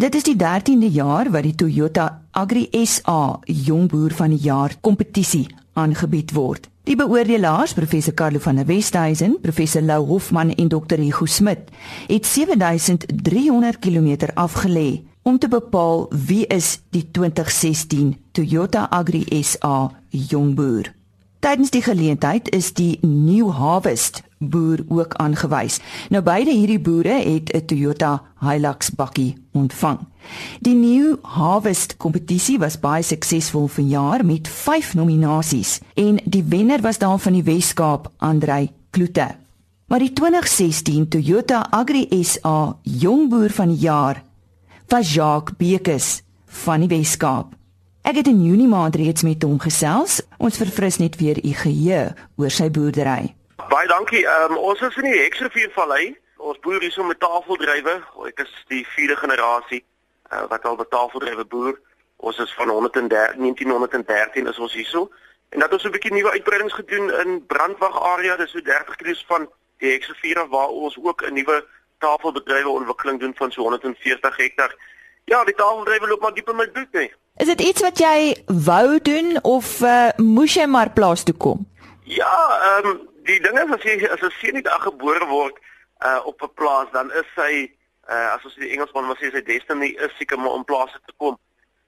Dit 0.00 0.14
is 0.14 0.24
die 0.24 0.36
13de 0.36 0.88
jaar 0.90 1.28
wat 1.30 1.44
die 1.44 1.54
Toyota 1.54 2.22
Agri 2.32 2.68
SA 2.84 3.38
Jongboer 3.44 4.14
van 4.16 4.32
die 4.32 4.40
Jaar 4.42 4.72
kompetisie 4.80 5.46
aangebied 5.72 6.32
word. 6.32 6.69
Die 6.88 6.96
beoordelaars, 6.96 7.74
professor 7.76 8.14
Carlo 8.14 8.38
van 8.40 8.56
der 8.56 8.66
Westhuizen, 8.66 9.36
professor 9.42 9.82
Lou 9.82 10.06
Hofman 10.06 10.54
en 10.54 10.68
dokter 10.68 10.98
Hugo 10.98 11.26
Smit, 11.26 11.68
het 12.06 12.26
7300 12.26 13.78
km 13.78 14.16
afgelê 14.34 15.02
om 15.22 15.38
te 15.38 15.48
bepaal 15.48 16.06
wie 16.08 16.46
is 16.46 16.80
die 16.90 17.10
2016 17.10 18.16
Toyota 18.32 18.86
Agri 18.90 19.26
SA 19.42 19.90
Jongboer. 20.08 20.94
Tydens 21.40 21.70
die 21.70 21.82
geleentheid 21.84 22.48
is 22.48 22.72
die 22.72 22.98
New 23.02 23.50
Harvest 23.52 24.22
boer 24.38 24.80
ook 24.88 25.14
aangewys. 25.20 25.80
Nou 26.08 26.22
beide 26.24 26.50
hierdie 26.50 26.80
boere 26.80 27.20
het 27.20 27.52
'n 27.52 27.64
Toyota 27.64 28.22
Hilux 28.40 28.90
bakkie 28.90 29.36
ontvang. 29.52 29.98
Die 30.60 30.74
New 30.74 31.18
Harvest 31.22 31.96
kompetisie 31.96 32.58
was 32.60 32.78
baie 32.80 33.02
suksesvol 33.02 33.68
vanjaar 33.68 34.24
met 34.24 34.48
5 34.48 34.94
nominasies 34.94 35.78
en 35.94 36.20
die 36.24 36.44
wenner 36.48 36.82
was 36.84 36.98
daar 36.98 37.18
van 37.18 37.38
die 37.38 37.44
Wes-Kaap, 37.46 38.10
Andrei 38.18 38.70
Kloete. 38.90 39.28
Maar 39.88 39.98
die 39.98 40.12
2016 40.12 41.08
Toyota 41.08 41.66
Agri 41.70 42.06
SA 42.22 42.76
Jongboer 42.82 43.50
van 43.50 43.72
die 43.72 43.80
Jaar 43.86 44.22
was 44.88 45.14
Jacques 45.14 45.56
Bekes 45.56 46.22
van 46.46 46.84
die 46.84 46.90
Wes-Kaap. 46.92 47.56
Ek 48.02 48.16
het 48.16 48.30
in 48.30 48.44
Junie 48.44 48.68
maand 48.68 48.96
reeds 48.96 49.22
met 49.22 49.42
hom 49.42 49.58
gesels. 49.60 50.20
Ons 50.38 50.56
verfris 50.60 50.96
net 50.98 51.18
weer 51.20 51.38
u 51.44 51.52
geheue 51.52 52.14
oor 52.36 52.54
sy 52.54 52.70
boerdery. 52.70 53.34
Baie 53.68 53.88
dankie. 53.90 54.24
Um, 54.26 54.56
ons 54.56 54.80
is 54.80 54.96
in 55.02 55.10
die 55.10 55.20
Hexrivier 55.20 55.70
Vallei. 55.74 56.14
Ons 56.40 56.58
boer 56.64 56.80
hier 56.80 56.94
so 56.94 57.04
met 57.04 57.20
tafeldrywe. 57.20 58.00
Ek 58.30 58.44
is 58.46 58.54
die 58.72 58.84
vierde 58.96 59.18
generasie 59.20 59.82
uh, 60.32 60.46
wat 60.48 60.64
al 60.64 60.76
met 60.76 60.90
tafeldrywe 60.90 61.44
boer. 61.44 61.80
Ons 62.16 62.38
is 62.38 62.54
van 62.54 62.68
113 62.68 63.40
1913 63.40 64.46
is 64.46 64.58
ons 64.58 64.72
hierso. 64.72 65.10
En 65.48 65.58
dat 65.58 65.72
ons 65.72 65.84
'n 65.84 65.90
bietjie 65.90 66.12
nuwe 66.12 66.30
uitbreidings 66.30 66.74
gedoen 66.74 67.10
in 67.24 67.46
Brandwag 67.46 68.02
area, 68.02 68.36
dis 68.36 68.50
so 68.50 68.60
30 68.60 68.96
km 68.96 69.14
van 69.26 69.48
die 69.78 69.90
Hexrivier 69.90 70.48
waar 70.48 70.68
ons 70.68 70.98
ook 71.02 71.22
'n 71.22 71.32
nuwe 71.34 71.66
tafelbedrywe 71.98 72.68
ontwikkeling 72.68 73.20
doen 73.20 73.34
van 73.34 73.52
so 73.52 73.62
140 73.62 74.36
hektar. 74.36 74.74
Ja, 75.24 75.44
die 75.44 75.54
tafeldrywe 75.54 76.08
loop 76.08 76.20
maar 76.20 76.34
diep 76.34 76.48
in 76.48 76.56
my 76.56 76.68
bloed, 76.68 76.92
nee. 76.92 77.12
Is 77.36 77.46
dit 77.46 77.60
iets 77.60 77.80
wat 77.80 77.98
jy 77.98 78.44
wou 78.46 78.98
doen 79.02 79.38
of 79.42 79.80
uh, 79.80 80.08
moes 80.16 80.54
jy 80.54 80.66
maar 80.66 80.90
plaas 80.90 81.22
toe 81.22 81.34
kom? 81.34 81.68
Ja, 82.04 82.36
ehm 82.62 82.86
um, 82.86 83.08
die 83.24 83.40
ding 83.40 83.58
is 83.58 83.74
as 83.76 83.82
jy 83.82 84.08
as 84.08 84.20
'n 84.20 84.32
seun 84.40 84.54
nie 84.54 84.62
daar 84.62 84.80
gebore 84.80 85.26
word 85.26 85.56
uh 86.04 86.20
op 86.24 86.42
'n 86.42 86.54
plaas 86.54 86.88
dan 86.92 87.12
is 87.12 87.28
sy 87.36 87.70
uh 88.10 88.34
as 88.34 88.44
ons 88.44 88.58
die 88.58 88.72
Engelsman 88.74 89.06
wil 89.06 89.18
sê 89.20 89.30
sy 89.30 89.42
destiny 89.46 89.92
is 90.06 90.16
seker 90.18 90.38
om 90.38 90.48
op 90.50 90.66
plaas 90.66 90.92
te 90.92 91.14
kom. 91.22 91.38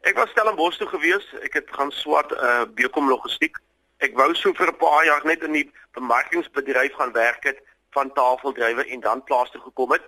Ek 0.07 0.17
was 0.19 0.31
Stellenbosch 0.31 0.79
toe 0.79 0.89
gewees. 0.91 1.27
Ek 1.43 1.59
het 1.59 1.71
gaan 1.75 1.91
swart 1.91 2.33
uh 2.39 2.65
Bekom 2.79 3.09
logistiek. 3.11 3.59
Ek 4.03 4.15
wou 4.19 4.31
so 4.35 4.55
vir 4.59 4.71
'n 4.71 4.79
paar 4.79 5.05
jaar 5.07 5.25
net 5.25 5.43
in 5.43 5.53
die 5.53 5.69
bemarkingsbedryf 5.95 6.95
gaan 6.99 7.13
werk 7.13 7.45
het 7.45 7.59
van 7.91 8.13
tafeldrywe 8.13 8.87
en 8.87 9.01
dan 9.01 9.25
plaas 9.25 9.51
toe 9.51 9.61
gekom 9.61 9.93
het. 9.93 10.03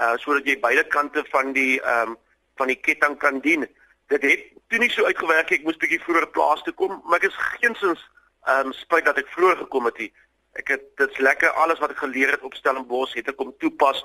uh 0.00 0.16
sodat 0.18 0.46
jy 0.46 0.58
beide 0.60 0.84
kante 0.84 1.24
van 1.30 1.52
die 1.52 1.80
ehm 1.80 2.10
um, 2.10 2.16
van 2.56 2.66
die 2.66 2.80
ketting 2.80 3.18
kan 3.18 3.40
dien. 3.40 3.66
Dit 4.08 4.22
het 4.22 4.42
toe 4.68 4.78
nie 4.78 4.90
so 4.90 5.04
uitgewerk 5.04 5.50
ek 5.50 5.64
moes 5.64 5.78
bietjie 5.78 6.02
vroeër 6.02 6.26
plaas 6.30 6.62
toe 6.62 6.74
kom, 6.74 7.00
maar 7.04 7.18
ek 7.22 7.30
is 7.30 7.40
geensins 7.60 8.02
ehm 8.46 8.66
um, 8.66 8.72
spyt 8.72 9.04
dat 9.04 9.18
ek 9.18 9.32
vroeër 9.36 9.56
gekom 9.64 9.84
het 9.84 9.96
hier. 9.96 10.12
Ek 10.54 10.68
het 10.68 10.84
dit's 10.96 11.18
lekker 11.18 11.50
alles 11.50 11.78
wat 11.78 11.90
ek 11.90 12.02
geleer 12.04 12.30
het 12.30 12.42
op 12.42 12.54
Stellenbosch 12.54 13.14
het 13.14 13.28
ek 13.28 13.36
kom 13.36 13.54
toepas 13.58 14.04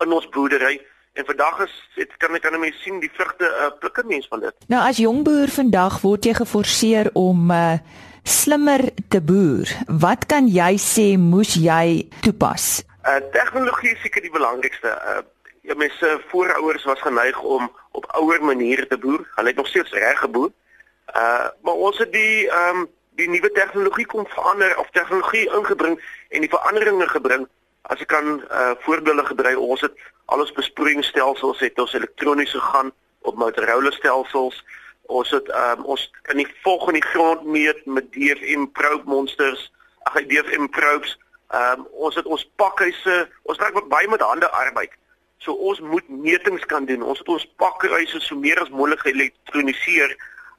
in 0.00 0.12
ons 0.12 0.28
boerdery 0.28 0.80
en 1.12 1.24
vandag 1.24 1.64
is 1.66 1.74
dit 1.94 2.12
kan 2.22 2.34
ek 2.34 2.44
kan 2.46 2.60
mense 2.60 2.78
sien 2.84 3.00
die 3.02 3.10
vrugte 3.12 3.48
uh, 3.48 3.70
plukke 3.82 4.04
mens 4.06 4.28
van 4.30 4.44
dit. 4.46 4.68
Nou 4.72 4.82
as 4.82 5.00
jong 5.02 5.24
boer 5.26 5.50
vandag 5.52 6.00
word 6.04 6.28
jy 6.28 6.36
geforseer 6.42 7.10
om 7.18 7.50
uh 7.54 7.80
slimmer 8.30 8.82
te 9.08 9.16
boer. 9.24 9.70
Wat 9.88 10.26
kan 10.28 10.44
jy 10.52 10.74
sê 10.76 11.06
moes 11.18 11.54
jy 11.56 12.04
toepas? 12.20 12.82
Uh 13.08 13.16
tegnologie 13.32 13.94
is 13.94 14.02
seker 14.04 14.22
die 14.22 14.32
belangrikste. 14.34 14.92
Uh 14.92 15.22
ja 15.64 15.74
mense 15.76 16.08
voorouers 16.28 16.84
was 16.84 17.00
geneig 17.00 17.40
om 17.40 17.70
op 17.96 18.06
ouer 18.20 18.44
maniere 18.44 18.86
te 18.86 18.98
boer. 18.98 19.24
Hulle 19.34 19.48
het 19.48 19.56
nog 19.56 19.68
steeds 19.72 19.92
reg 19.96 20.20
geboer. 20.20 20.52
Uh 21.16 21.48
maar 21.64 21.80
ons 21.88 21.98
het 21.98 22.12
die 22.12 22.48
ehm 22.48 22.84
um, 22.84 22.88
die 23.20 23.28
nuwe 23.28 23.50
tegnologie 23.52 24.06
kom 24.06 24.26
verander 24.28 24.76
of 24.78 24.88
tegnologie 24.96 25.48
ingebring 25.56 25.96
en 26.28 26.44
die 26.44 26.52
veranderinge 26.52 27.08
gebring. 27.08 27.48
As 27.82 28.00
ek 28.00 28.10
kan 28.12 28.40
uh 28.50 28.74
voorbeelde 28.84 29.24
gedry, 29.24 29.54
ons 29.54 29.80
het 29.80 29.96
al 30.30 30.42
ons 30.44 30.52
besproeiingsstelsels 30.52 31.60
het 31.64 31.78
ons 31.78 31.94
elektroniese 31.96 32.60
gaan 32.60 32.92
op 33.22 33.36
Motorola 33.40 33.90
stelsels. 33.90 34.64
Ons 35.10 35.30
het 35.34 35.48
um, 35.48 35.84
ons 35.84 36.04
kan 36.22 36.38
nie 36.38 36.46
volg 36.62 36.86
in 36.92 37.00
die 37.00 37.08
grond 37.12 37.44
meet 37.44 37.82
met 37.86 38.12
DFM 38.14 38.68
probe 38.78 39.08
monsters, 39.10 39.72
ag 40.06 40.20
DFM 40.30 40.68
probes. 40.70 41.16
Um, 41.50 41.86
ons 41.98 42.14
het 42.14 42.28
ons 42.30 42.46
pakhuise, 42.62 43.16
ons 43.50 43.58
werk 43.58 43.78
baie 43.90 44.08
met 44.08 44.22
hande 44.22 44.50
arbeid. 44.54 44.92
So 45.42 45.56
ons 45.56 45.80
moet 45.80 46.06
metings 46.08 46.66
kan 46.70 46.86
doen. 46.86 47.02
Ons 47.02 47.24
het 47.24 47.28
ons 47.32 47.48
pakhuise 47.58 48.20
so 48.22 48.38
meer 48.38 48.60
as 48.62 48.70
moontlik 48.70 49.02
geelektroniseer 49.08 50.14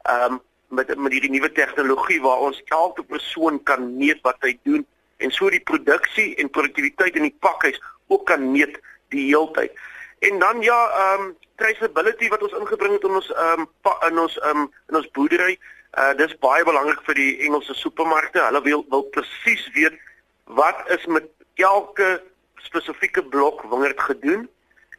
um, 0.10 0.42
met 0.68 0.92
met 0.98 1.16
hierdie 1.16 1.32
nuwe 1.32 1.52
tegnologie 1.52 2.20
waar 2.24 2.44
ons 2.50 2.60
elke 2.66 3.04
persoon 3.08 3.64
kan 3.64 3.88
meet 3.96 4.20
wat 4.28 4.40
hy 4.44 4.58
doen 4.68 4.84
en 5.22 5.32
so 5.32 5.50
die 5.50 5.64
produksie 5.72 6.36
en 6.42 6.50
produktiwiteit 6.50 7.16
in 7.16 7.30
die 7.30 7.38
pakhuis 7.40 7.80
ook 8.12 8.26
kan 8.30 8.52
meet 8.52 8.80
die 9.14 9.28
heeltyd. 9.30 9.72
En 10.20 10.40
dan 10.40 10.62
ja, 10.62 10.80
ehm 10.90 11.22
um, 11.22 11.36
traceability 11.56 12.30
wat 12.30 12.44
ons 12.44 12.58
ingebring 12.58 12.94
het 12.94 13.04
in 13.04 13.16
ons 13.20 13.32
ehm 13.34 13.66
um, 13.66 13.96
in 14.08 14.20
ons 14.20 14.40
ehm 14.40 14.58
um, 14.58 14.72
in 14.90 14.96
ons 14.96 15.12
boerdery. 15.18 15.60
Uh 15.98 16.14
dis 16.18 16.38
baie 16.46 16.64
belangrik 16.64 17.02
vir 17.08 17.18
die 17.20 17.32
Engelse 17.48 17.74
supermarkte. 17.74 18.44
Hulle 18.46 18.62
wil 18.62 18.86
wil 18.90 19.04
presies 19.16 19.70
weet 19.74 19.98
wat 20.46 20.84
is 20.96 21.06
met 21.06 21.26
elke 21.56 22.22
spesifieke 22.56 23.24
blok 23.24 23.64
wingerd 23.74 24.02
gedoen. 24.02 24.50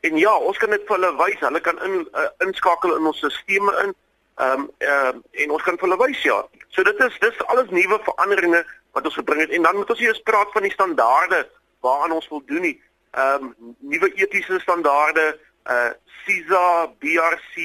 En 0.00 0.16
ja, 0.18 0.34
ons 0.36 0.58
kan 0.58 0.70
dit 0.70 0.82
vir 0.86 0.96
hulle 0.98 1.12
wys. 1.16 1.40
Hulle 1.40 1.60
kan 1.60 1.78
in 1.86 2.08
uh, 2.12 2.28
inskakel 2.46 2.96
in 2.96 3.06
ons 3.06 3.18
stelsels 3.22 3.82
in. 3.84 3.94
Ehm 4.42 4.66
um, 4.66 4.70
uh, 4.78 5.14
en 5.44 5.56
ons 5.58 5.62
kan 5.62 5.78
vir 5.78 5.88
hulle 5.88 6.02
wys 6.02 6.22
ja. 6.26 6.42
So 6.74 6.82
dit 6.82 7.00
is 7.06 7.18
dis 7.22 7.42
alles 7.46 7.70
nuwe 7.70 8.00
veranderinge 8.10 8.64
wat 8.92 9.04
ons 9.04 9.18
gebring 9.20 9.40
het 9.40 9.50
en 9.50 9.62
dan 9.62 9.76
moet 9.76 9.90
ons 9.90 10.00
eers 10.00 10.22
praat 10.22 10.52
van 10.52 10.62
die 10.62 10.72
standaarde 10.72 11.48
waaraan 11.80 12.18
ons 12.20 12.28
wil 12.28 12.42
doen 12.46 12.66
nie 12.68 12.78
ehm 13.12 13.44
um, 13.44 13.74
nuwe 13.78 14.12
etiese 14.14 14.60
standaarde, 14.60 15.38
uh 15.70 15.90
CISA, 16.24 16.88
BRC, 16.98 17.56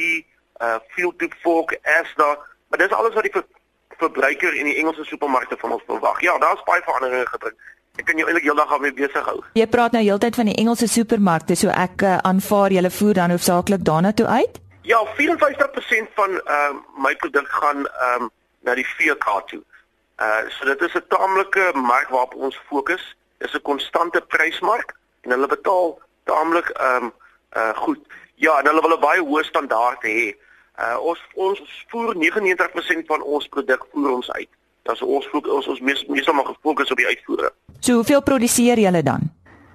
uh 0.61 0.75
Field 0.87 1.19
to 1.19 1.27
Fork, 1.41 1.71
ESDA, 1.81 2.37
maar 2.67 2.79
dis 2.79 2.91
alles 2.91 3.13
wat 3.13 3.23
die 3.23 3.31
ver 3.31 3.45
verbruiker 3.97 4.53
in 4.53 4.65
die 4.65 4.75
Engelse 4.77 5.03
supermarkte 5.03 5.57
van 5.57 5.71
ons 5.71 5.83
verwag. 5.85 6.21
Ja, 6.21 6.37
daar's 6.37 6.63
baie 6.63 6.81
veranderinge 6.85 7.25
gebring. 7.25 7.55
Ek 7.97 8.05
kan 8.05 8.19
jou 8.19 8.27
eintlik 8.27 8.45
heeldag 8.45 8.69
daarmee 8.69 8.93
besig 8.93 9.25
hou. 9.25 9.39
Jy 9.57 9.65
praat 9.73 9.95
nou 9.95 10.03
heeltyd 10.03 10.35
van 10.37 10.51
die 10.51 10.57
Engelse 10.61 10.87
supermarkte, 10.91 11.55
so 11.57 11.71
ek 11.73 12.03
uh, 12.05 12.17
aanvaar 12.27 12.75
julle 12.75 12.91
voer 12.93 13.17
dan 13.17 13.33
hoofsaaklik 13.33 13.87
daarna 13.87 14.11
toe 14.13 14.27
uit? 14.27 14.59
Ja, 14.85 14.99
54% 15.17 16.13
van 16.19 16.37
ehm 16.43 16.75
uh, 16.75 17.01
my 17.07 17.15
produk 17.23 17.47
gaan 17.47 17.87
ehm 17.87 18.27
um, 18.27 18.29
na 18.67 18.75
die 18.75 18.85
VK 18.85 19.39
toe. 19.47 19.63
Uh 20.17 20.49
so 20.49 20.65
dit 20.65 20.81
is 20.81 20.93
'n 20.93 21.05
taamlike 21.07 21.71
mark 21.73 22.09
waarop 22.09 22.35
ons 22.35 22.59
fokus. 22.67 23.15
Dis 23.37 23.53
'n 23.53 23.61
konstante 23.61 24.21
prysmark 24.21 24.95
en 25.21 25.31
hulle 25.31 25.47
betaal 25.47 25.99
taamlik 26.23 26.69
ehm 26.69 27.03
um, 27.03 27.13
uh 27.57 27.77
goed. 27.77 27.99
Ja, 28.35 28.59
en 28.59 28.65
hulle 28.65 28.81
wil 28.81 28.97
'n 28.97 28.99
baie 28.99 29.21
hoë 29.21 29.43
standaard 29.43 30.01
hê. 30.03 30.35
Uh 30.79 30.97
ons 30.99 31.19
ons 31.33 31.85
voer 31.87 32.15
99% 32.15 33.05
van 33.05 33.21
ons 33.21 33.47
produk 33.47 33.85
voer 33.91 34.11
ons 34.11 34.31
uit. 34.31 34.49
Dis 34.83 35.01
ons 35.01 35.27
voer, 35.27 35.51
ons 35.51 35.67
ons 35.67 35.79
mees 35.79 36.05
meestal 36.05 36.33
maar 36.33 36.45
gefokus 36.45 36.91
op 36.91 36.97
die 36.97 37.07
uitvoere. 37.07 37.51
So 37.79 37.93
hoeveel 37.93 38.21
produseer 38.21 38.79
julle 38.79 39.03
dan? 39.03 39.21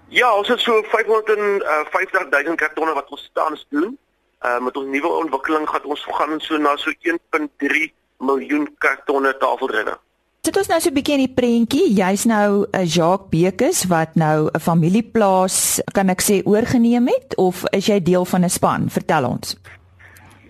Ja, 0.09 0.35
ons 0.37 0.48
het 0.48 0.61
so 0.61 0.83
550 0.83 2.28
000 2.31 2.55
kartonne 2.55 2.94
wat 2.94 3.11
ons 3.11 3.31
tans 3.33 3.66
doen. 3.68 3.98
Uh 4.44 4.59
met 4.59 4.76
ons 4.76 4.87
nuwe 4.87 5.09
ontwikkeling 5.09 5.68
gaan 5.68 5.85
ons 5.85 6.07
gaan 6.11 6.40
so 6.40 6.57
na 6.57 6.76
so 6.76 6.90
1.3 6.90 7.92
miljoen 8.18 8.74
kartonne 8.78 9.37
tafeldrinne. 9.37 9.98
Dit 10.42 10.57
is 10.59 10.66
nou 10.66 10.81
so 10.81 10.90
'n 10.90 10.94
bietjie 10.94 11.14
in 11.14 11.26
die 11.26 11.35
prentjie. 11.35 11.94
Jy's 11.94 12.24
nou 12.24 12.66
'n 12.74 12.85
Jacques 12.85 13.28
Bekes 13.31 13.85
wat 13.87 14.14
nou 14.14 14.50
'n 14.50 14.61
familieplaas, 14.61 15.81
kan 15.92 16.09
ek 16.09 16.20
sê, 16.20 16.42
oorgeneem 16.44 17.07
het 17.07 17.37
of 17.37 17.62
is 17.70 17.87
jy 17.87 18.02
deel 18.02 18.24
van 18.24 18.42
'n 18.44 18.50
span? 18.50 18.90
Vertel 18.90 19.24
ons. 19.24 19.57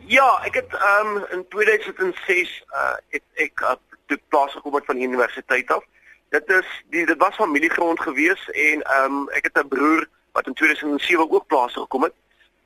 Ja, 0.07 0.41
ek 0.45 0.55
het 0.55 0.73
ehm 0.73 1.17
um, 1.17 1.25
in 1.31 1.45
2006 1.49 2.65
uh 2.73 2.97
het 3.09 3.23
ek 3.35 3.61
uh, 3.61 3.75
toe 4.07 4.19
plaas 4.29 4.53
gekom 4.53 4.75
het 4.75 4.85
van 4.85 4.97
die 4.97 5.07
universiteit 5.07 5.71
af. 5.71 5.85
Dit 6.31 6.49
is 6.49 6.67
die 6.91 7.07
dit 7.07 7.19
was 7.19 7.35
familiegrond 7.35 8.01
gewees 8.01 8.51
en 8.51 8.83
ehm 8.83 9.13
um, 9.13 9.29
ek 9.29 9.45
het 9.45 9.59
'n 9.65 9.69
broer 9.69 10.09
wat 10.33 10.47
in 10.47 10.55
2007 10.55 11.31
ook 11.31 11.47
plaas 11.47 11.73
gekom 11.73 12.03
het. 12.03 12.15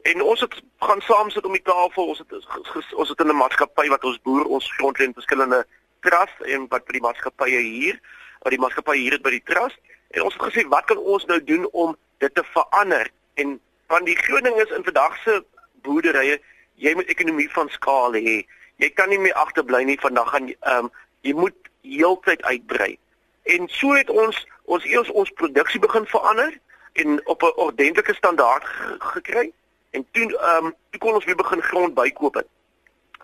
En 0.02 0.22
ons 0.22 0.40
het 0.40 0.62
gaan 0.78 1.00
saam 1.00 1.30
sit 1.30 1.44
om 1.44 1.52
die 1.52 1.62
tafel. 1.62 2.06
Ons 2.06 2.18
het 2.18 2.94
ons 2.94 3.08
het 3.08 3.20
in 3.20 3.28
'n 3.28 3.36
maatskappy 3.36 3.88
wat 3.88 4.04
ons 4.04 4.22
boer 4.22 4.44
ons 4.44 4.72
grond 4.76 4.98
lê 4.98 5.02
in 5.04 5.12
verskillende 5.12 5.66
trust 6.00 6.40
en 6.44 6.66
wat 6.72 6.84
by 6.86 6.96
die 6.96 7.04
maatskappye 7.04 7.60
hier, 7.60 8.00
wat 8.42 8.54
die 8.54 8.60
maatskappye 8.60 9.00
hier 9.00 9.16
het 9.16 9.22
by 9.22 9.32
die 9.36 9.44
trust 9.44 9.78
en 10.14 10.22
ons 10.22 10.34
het 10.34 10.42
gesê 10.48 10.66
wat 10.72 10.86
kan 10.90 10.98
ons 10.98 11.24
nou 11.26 11.38
doen 11.44 11.66
om 11.72 11.96
dit 12.18 12.34
te 12.34 12.44
verander? 12.54 13.10
En 13.34 13.58
van 13.86 14.04
die 14.04 14.16
groot 14.16 14.44
ding 14.44 14.56
is 14.62 14.70
in 14.76 14.84
vandag 14.84 15.16
se 15.22 15.40
boerderye, 15.86 16.38
jy 16.74 16.94
moet 16.94 17.10
ekonomie 17.12 17.48
van 17.52 17.68
skaal 17.74 18.14
hê. 18.16 18.42
Jy 18.82 18.90
kan 18.94 19.08
nie 19.08 19.18
meer 19.18 19.36
agterbly 19.40 19.82
nie 19.84 19.98
vandag 20.00 20.30
gaan 20.34 20.52
ehm 20.52 20.86
um, 20.86 20.92
jy 21.26 21.32
moet 21.34 21.70
heeltyd 21.82 22.42
uitbrei. 22.42 22.98
En 23.42 23.68
so 23.68 23.94
het 23.96 24.10
ons 24.10 24.46
ons 24.64 24.84
eers 24.84 25.10
ons 25.10 25.30
produksie 25.38 25.80
begin 25.80 26.06
verander 26.06 26.52
en 26.92 27.20
op 27.26 27.42
'n 27.42 27.56
ordentlike 27.56 28.14
standaard 28.14 28.66
gekry 29.14 29.52
en 29.90 30.06
toe 30.12 30.26
ehm 30.38 30.66
um, 30.66 30.74
toe 30.90 31.00
kon 31.00 31.14
ons 31.14 31.24
weer 31.24 31.42
begin 31.42 31.62
grond 31.62 31.94
bykoop 31.94 32.34
het 32.34 32.48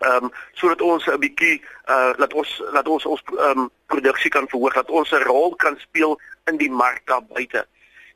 ehm 0.03 0.23
um, 0.23 0.31
sodat 0.53 0.81
ons 0.81 1.05
'n 1.07 1.19
bietjie 1.19 1.61
uh 1.89 2.11
laat 2.17 2.33
ons 2.33 2.51
laat 2.71 2.87
ons 2.87 3.05
ons 3.05 3.21
ehm 3.25 3.59
um, 3.59 3.69
produksie 3.87 4.31
kan 4.31 4.47
verhoog, 4.47 4.73
dat 4.73 4.89
ons 4.89 5.11
'n 5.11 5.23
rol 5.23 5.55
kan 5.55 5.77
speel 5.79 6.19
in 6.45 6.57
die 6.57 6.71
mark 6.71 7.01
daar 7.05 7.23
buite. 7.23 7.65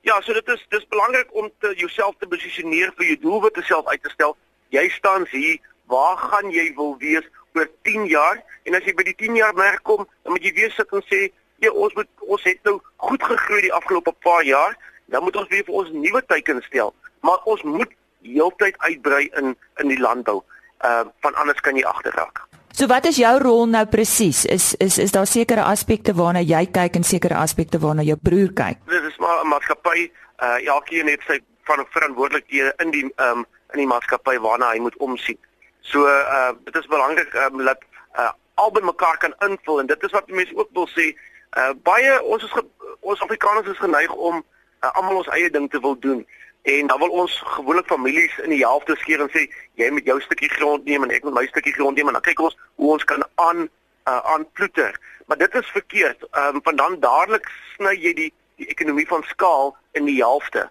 Ja, 0.01 0.21
so 0.21 0.33
dit 0.33 0.47
is 0.47 0.65
dis 0.69 0.87
belangrik 0.87 1.27
om 1.31 1.49
te 1.59 1.73
jouself 1.75 2.15
te 2.19 2.27
posisioneer 2.27 2.91
vir 2.95 3.05
jou 3.05 3.17
doelwitte 3.19 3.61
self 3.61 3.87
uit 3.87 4.03
te 4.03 4.09
stel. 4.09 4.37
Jy 4.69 4.89
staan 4.89 5.25
hier, 5.31 5.57
waar 5.85 6.17
gaan 6.17 6.51
jy 6.51 6.73
wil 6.75 6.95
wees 6.97 7.27
oor 7.53 7.67
10 7.81 8.05
jaar? 8.05 8.43
En 8.63 8.75
as 8.75 8.83
jy 8.83 8.93
by 8.93 9.03
die 9.03 9.15
10 9.15 9.35
jaar 9.35 9.53
merk 9.53 9.83
kom, 9.83 10.07
dan 10.23 10.31
moet 10.31 10.43
jy 10.43 10.53
weer 10.53 10.71
sit 10.71 10.91
en 10.91 11.03
sê, 11.11 11.31
"Ja, 11.59 11.71
ons 11.71 11.93
moet 11.93 12.07
ons 12.19 12.43
het 12.43 12.63
nou 12.63 12.81
goed 12.95 13.23
gegroei 13.23 13.61
die 13.61 13.73
afgelope 13.73 14.11
paar 14.11 14.43
jaar, 14.43 14.77
dan 15.05 15.23
moet 15.23 15.35
ons 15.35 15.47
weer 15.47 15.63
vir 15.63 15.73
ons 15.73 15.91
nuwe 15.91 16.25
teikens 16.25 16.65
stel." 16.65 16.93
Maar 17.21 17.43
ons 17.43 17.63
moet 17.63 17.91
heeltyd 18.21 18.77
uitbrei 18.77 19.29
in 19.33 19.57
in 19.77 19.87
die 19.87 19.99
landbou 19.99 20.43
uh 20.85 21.03
van 21.21 21.35
anders 21.35 21.59
kan 21.59 21.75
jy 21.75 21.83
agterraak. 21.83 22.45
So 22.77 22.85
wat 22.87 23.05
is 23.05 23.17
jou 23.17 23.33
rol 23.41 23.65
nou 23.65 23.85
presies? 23.89 24.45
Is 24.45 24.75
is 24.75 24.97
is 24.97 25.11
daar 25.11 25.27
sekere 25.27 25.63
aspekte 25.63 26.13
waarna 26.13 26.43
jy 26.45 26.65
kyk 26.71 26.95
en 26.95 27.03
sekere 27.03 27.35
aspekte 27.35 27.79
waarna 27.79 28.03
jou 28.05 28.17
broer 28.21 28.53
kyk? 28.53 28.83
Dit 28.85 29.03
is 29.03 29.17
maar 29.17 29.43
'n 29.43 29.47
maatskappy, 29.47 30.11
uh 30.43 30.67
elkeen 30.67 31.07
het 31.07 31.21
sy 31.27 31.39
van 31.63 31.85
verantwoordelikhede 31.89 32.73
in 32.77 32.91
die 32.91 33.05
um 33.17 33.45
in 33.73 33.79
die 33.79 33.87
maatskappy 33.87 34.37
waarna 34.39 34.71
hy 34.71 34.79
moet 34.79 34.97
omsien. 34.97 35.37
So 35.81 36.05
uh 36.05 36.51
dit 36.65 36.75
is 36.75 36.85
belangrik 36.85 37.33
um 37.33 37.65
dat 37.65 37.81
uh 38.15 38.31
albei 38.53 38.83
mekaar 38.83 39.17
kan 39.17 39.33
invul 39.49 39.79
en 39.79 39.85
dit 39.85 40.03
is 40.03 40.11
wat 40.11 40.27
mense 40.27 40.55
ook 40.55 40.69
wil 40.73 40.89
sê. 40.89 41.17
Uh 41.57 41.73
baie 41.83 42.23
ons 42.23 42.43
is 42.43 42.53
ons 42.99 43.21
Afrikaners 43.21 43.67
is 43.67 43.77
geneig 43.77 44.13
om 44.13 44.43
uh, 44.83 44.91
almal 44.91 45.21
ons 45.21 45.31
eie 45.35 45.49
ding 45.49 45.69
te 45.69 45.79
wil 45.79 45.99
doen. 45.99 46.25
En 46.67 46.87
dan 46.87 46.99
wil 46.99 47.09
ons 47.09 47.41
gewoonlik 47.45 47.85
families 47.85 48.37
in 48.37 48.49
die 48.49 48.65
helfte 48.65 48.95
skeer 48.99 49.21
en 49.23 49.29
sê 49.31 49.45
jy 49.79 49.87
moet 49.95 50.07
jou 50.09 50.17
stukkie 50.19 50.49
grond 50.51 50.83
neem 50.83 51.05
en 51.05 51.11
ek 51.15 51.23
moet 51.23 51.35
my 51.37 51.43
stukkie 51.47 51.71
grond 51.77 51.95
neem 51.95 52.09
en 52.11 52.17
dan 52.17 52.25
kyk 52.25 52.41
ons 52.43 52.57
hoe 52.75 52.89
ons 52.91 53.05
kan 53.07 53.23
aan 53.43 53.61
uh, 53.63 54.17
aanploeter. 54.33 54.97
Maar 55.31 55.39
dit 55.39 55.55
is 55.55 55.69
verkeerd. 55.75 56.25
Ehm 56.31 56.59
um, 56.59 56.63
van 56.65 56.75
dan 56.75 56.97
dadelik 56.99 57.47
sny 57.75 57.93
jy 57.95 58.11
die 58.17 58.27
die 58.59 58.67
ekonomie 58.73 59.07
van 59.07 59.23
skaal 59.29 59.71
in 59.95 60.09
die 60.11 60.17
helfte. 60.19 60.65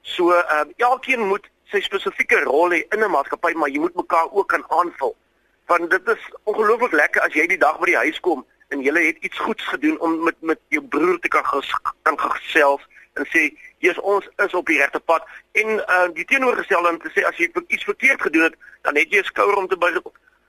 So 0.00 0.32
ehm 0.32 0.70
um, 0.70 0.72
elkeen 0.88 1.26
moet 1.28 1.50
sy 1.68 1.82
spesifieke 1.84 2.40
rol 2.46 2.72
hê 2.72 2.80
in 2.88 3.04
'n 3.04 3.12
maatskappy, 3.12 3.52
maar 3.52 3.68
jy 3.68 3.84
moet 3.84 4.00
mekaar 4.00 4.32
ook 4.32 4.48
kan 4.48 4.64
aanvul. 4.68 5.12
Want 5.68 5.90
dit 5.90 6.08
is 6.08 6.22
ongelooflik 6.44 6.96
lekker 6.96 7.20
as 7.28 7.36
jy 7.36 7.46
die 7.46 7.60
dag 7.60 7.76
by 7.78 7.92
die 7.92 8.00
huis 8.04 8.20
kom 8.20 8.46
en 8.72 8.80
jy 8.80 8.96
het 9.04 9.20
iets 9.20 9.38
goeds 9.38 9.68
gedoen 9.68 10.00
om 10.00 10.24
met 10.24 10.40
met 10.40 10.60
jou 10.68 10.80
broer 10.80 11.18
te 11.20 11.28
kan 11.28 11.44
ges, 11.44 11.76
kan 12.02 12.18
gesels 12.18 12.88
en 13.20 13.28
sê 13.28 13.52
Jesus 13.82 14.02
ons 14.14 14.28
is 14.44 14.54
op 14.54 14.66
die 14.70 14.78
regte 14.78 15.00
pad 15.10 15.26
en 15.58 15.78
uh 15.80 16.08
die 16.14 16.26
teenoorgestelde 16.30 16.92
om 16.94 16.98
te 17.02 17.10
sê 17.14 17.24
as 17.26 17.38
jy 17.40 17.50
iets 17.66 17.88
verkeerd 17.90 18.22
gedoen 18.22 18.46
het, 18.48 18.56
dan 18.86 18.96
het 18.96 19.10
jy 19.10 19.22
'n 19.22 19.30
skouer 19.30 19.56
om 19.58 19.68
te 19.68 19.76
buig. 19.76 19.98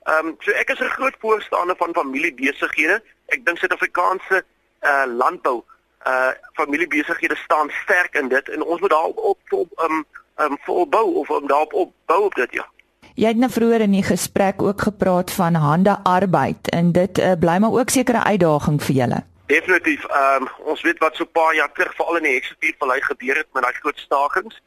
Ehm 0.04 0.28
um, 0.28 0.36
so 0.40 0.52
ek 0.52 0.70
is 0.70 0.80
'n 0.80 0.96
groot 0.98 1.16
voorstander 1.20 1.76
van 1.76 1.94
familiebesighede. 1.94 3.02
Ek 3.34 3.46
dink 3.46 3.58
Suid-Afrikaanse 3.58 4.44
uh 4.82 5.06
landbou 5.08 5.64
uh 6.08 6.32
familiebesighede 6.54 7.36
staan 7.36 7.70
sterk 7.84 8.16
in 8.16 8.28
dit 8.28 8.50
en 8.50 8.64
ons 8.64 8.82
moet 8.82 8.90
daarop 8.90 9.18
op 9.18 9.40
op 9.50 9.70
um 9.90 10.06
um 10.46 10.58
volbou 10.66 11.16
of 11.16 11.30
om 11.30 11.48
daarop 11.48 11.74
opbou 11.74 12.24
op 12.24 12.36
dit 12.36 12.54
ja. 12.54 12.68
Jy 13.16 13.28
het 13.28 13.38
nou 13.38 13.52
vroeër 13.52 13.82
in 13.86 13.92
die 13.92 14.04
gesprek 14.04 14.62
ook 14.62 14.82
gepraat 14.82 15.32
van 15.32 15.54
hande 15.54 15.98
arbeid 16.04 16.70
en 16.70 16.92
dit 16.92 17.20
uh, 17.20 17.32
bly 17.40 17.58
maar 17.58 17.72
ook 17.72 17.90
sekere 17.90 18.24
uitdaging 18.24 18.82
vir 18.84 18.96
julle. 18.96 19.24
Definitief. 19.54 20.06
Ehm 20.06 20.42
um, 20.42 20.48
ons 20.72 20.82
weet 20.82 20.98
wat 20.98 21.16
so 21.16 21.24
'n 21.24 21.32
paar 21.32 21.56
jaar 21.56 21.72
terug 21.72 21.96
veral 21.96 22.16
in 22.16 22.24
die 22.24 22.34
heksepuurvallei 22.34 23.02
gebeur 23.02 23.36
het 23.36 23.50
met 23.54 23.64
daai 23.64 23.74
groot 23.74 24.00
stakings. 24.00 24.62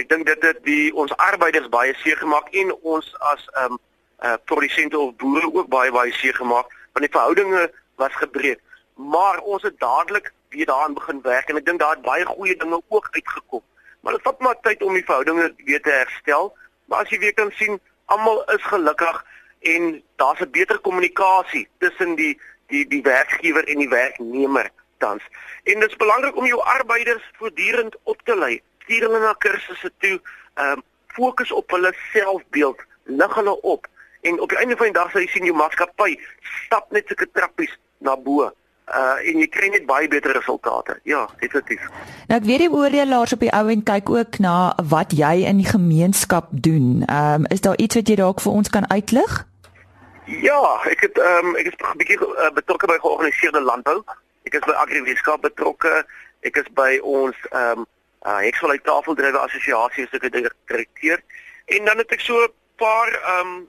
Ek 0.00 0.08
dink 0.08 0.26
dit 0.26 0.42
het 0.42 0.58
die 0.64 0.94
ons 0.94 1.16
arbeiders 1.16 1.68
baie 1.68 1.94
seer 1.94 2.16
gemaak 2.16 2.48
en 2.60 2.72
ons 2.94 3.06
as 3.32 3.42
ehm 3.52 3.72
um, 3.72 3.78
uh 4.26 4.36
produsente 4.44 4.98
of 4.98 5.14
boere 5.22 5.52
ook 5.54 5.68
baie 5.68 5.92
baie 5.98 6.12
seer 6.12 6.34
gemaak 6.34 6.66
want 6.92 7.04
die 7.06 7.14
verhoudinge 7.16 7.62
was 8.02 8.14
gebreek. 8.22 8.60
Maar 8.94 9.38
ons 9.38 9.62
het 9.62 9.78
dadelik 9.78 10.32
weer 10.48 10.66
daaraan 10.66 10.98
begin 10.98 11.20
werk 11.22 11.48
en 11.48 11.56
ek 11.56 11.66
dink 11.66 11.78
daar 11.80 11.94
het 11.94 12.02
baie 12.02 12.26
goeie 12.26 12.56
dinge 12.56 12.80
ook 12.88 13.08
uitgekom. 13.10 13.62
Maar 14.00 14.12
dit 14.12 14.22
vat 14.22 14.40
maar 14.40 14.60
tyd 14.60 14.82
om 14.82 14.94
die 14.94 15.04
verhoudinge 15.04 15.54
weer 15.64 15.82
te 15.82 15.90
herstel. 15.90 16.56
Maar 16.84 16.98
as 17.04 17.10
jy 17.10 17.18
weer 17.18 17.34
kan 17.34 17.52
sien, 17.60 17.80
almal 18.04 18.42
is 18.44 18.66
gelukkig 18.72 19.24
en 19.60 20.02
daar's 20.16 20.40
'n 20.40 20.50
beter 20.50 20.78
kommunikasie 20.78 21.68
tussen 21.78 22.14
die 22.14 22.40
die 22.66 22.86
die 22.88 23.02
werkgewer 23.02 23.64
en 23.64 23.78
die 23.78 23.88
werknemer 23.88 24.70
tans. 24.98 25.22
En 25.64 25.80
dit 25.80 25.90
is 25.90 25.96
belangrik 25.96 26.36
om 26.36 26.46
jou 26.46 26.60
arbeiders 26.60 27.30
voortdurend 27.38 27.96
op 28.02 28.20
te 28.24 28.36
lei. 28.38 28.60
Stuur 28.84 29.08
hulle 29.08 29.20
na 29.20 29.34
kursusse 29.38 29.92
toe, 29.98 30.20
ehm 30.54 30.78
um, 30.78 30.82
fokus 31.14 31.52
op 31.52 31.70
hulle 31.70 31.92
selfbeeld, 32.12 32.80
lig 33.04 33.34
hulle 33.34 33.60
op 33.60 33.86
en 34.20 34.40
op 34.40 34.48
die 34.48 34.58
einde 34.58 34.76
van 34.76 34.86
die 34.86 34.96
dag 34.96 35.10
sal 35.10 35.22
jy 35.22 35.30
sien 35.30 35.46
jou 35.46 35.56
maatskappy 35.56 36.16
stap 36.64 36.90
net 36.96 37.06
sulke 37.06 37.28
trappies 37.32 37.72
na 38.04 38.16
bo. 38.16 38.50
Uh 38.84 39.16
en 39.30 39.38
jy 39.40 39.46
kry 39.48 39.70
net 39.72 39.86
baie 39.88 40.08
beter 40.12 40.34
resultate. 40.36 40.98
Ja, 41.08 41.22
definitief. 41.40 41.86
Nou 42.28 42.40
ek 42.40 42.48
weet 42.48 42.64
die 42.66 42.72
oordeelaars 42.72 43.32
op 43.32 43.40
die 43.40 43.52
ou 43.56 43.64
en 43.72 43.84
kyk 43.86 44.10
ook 44.12 44.38
na 44.44 44.74
wat 44.90 45.14
jy 45.16 45.46
in 45.48 45.62
die 45.62 45.70
gemeenskap 45.70 46.52
doen. 46.52 47.04
Ehm 47.06 47.44
um, 47.44 47.50
is 47.54 47.64
daar 47.64 47.78
iets 47.78 48.00
wat 48.00 48.08
jy 48.08 48.18
dalk 48.20 48.44
vir 48.44 48.52
ons 48.52 48.70
kan 48.70 48.90
uitlig? 48.90 49.44
Ja, 50.24 50.80
ek 50.88 51.00
het 51.00 51.18
ehm 51.18 51.46
um, 51.46 51.56
ek 51.56 51.66
is 51.66 51.74
'n 51.76 51.96
bietjie 51.96 52.16
uh, 52.16 52.50
betrokke 52.50 52.86
by 52.86 52.96
georganiseerde 53.00 53.60
landbou. 53.60 54.02
Ek 54.42 54.54
is 54.54 54.64
by 54.64 54.72
Agriwetenskap 54.72 55.40
betrokke. 55.40 56.06
Ek 56.40 56.56
is 56.56 56.68
by 56.72 56.98
ons 57.02 57.36
ehm 57.50 57.78
um, 57.78 57.86
uh, 58.24 58.38
Hexwil 58.40 58.78
Tafeldrywe 58.82 59.38
Assosiasie 59.38 60.06
as 60.08 60.16
ek 60.16 60.32
direkteur. 60.32 61.20
En 61.66 61.84
dan 61.84 61.98
het 61.98 62.12
ek 62.12 62.20
so 62.20 62.40
'n 62.40 62.52
paar 62.76 63.12
ehm 63.12 63.46
um, 63.46 63.68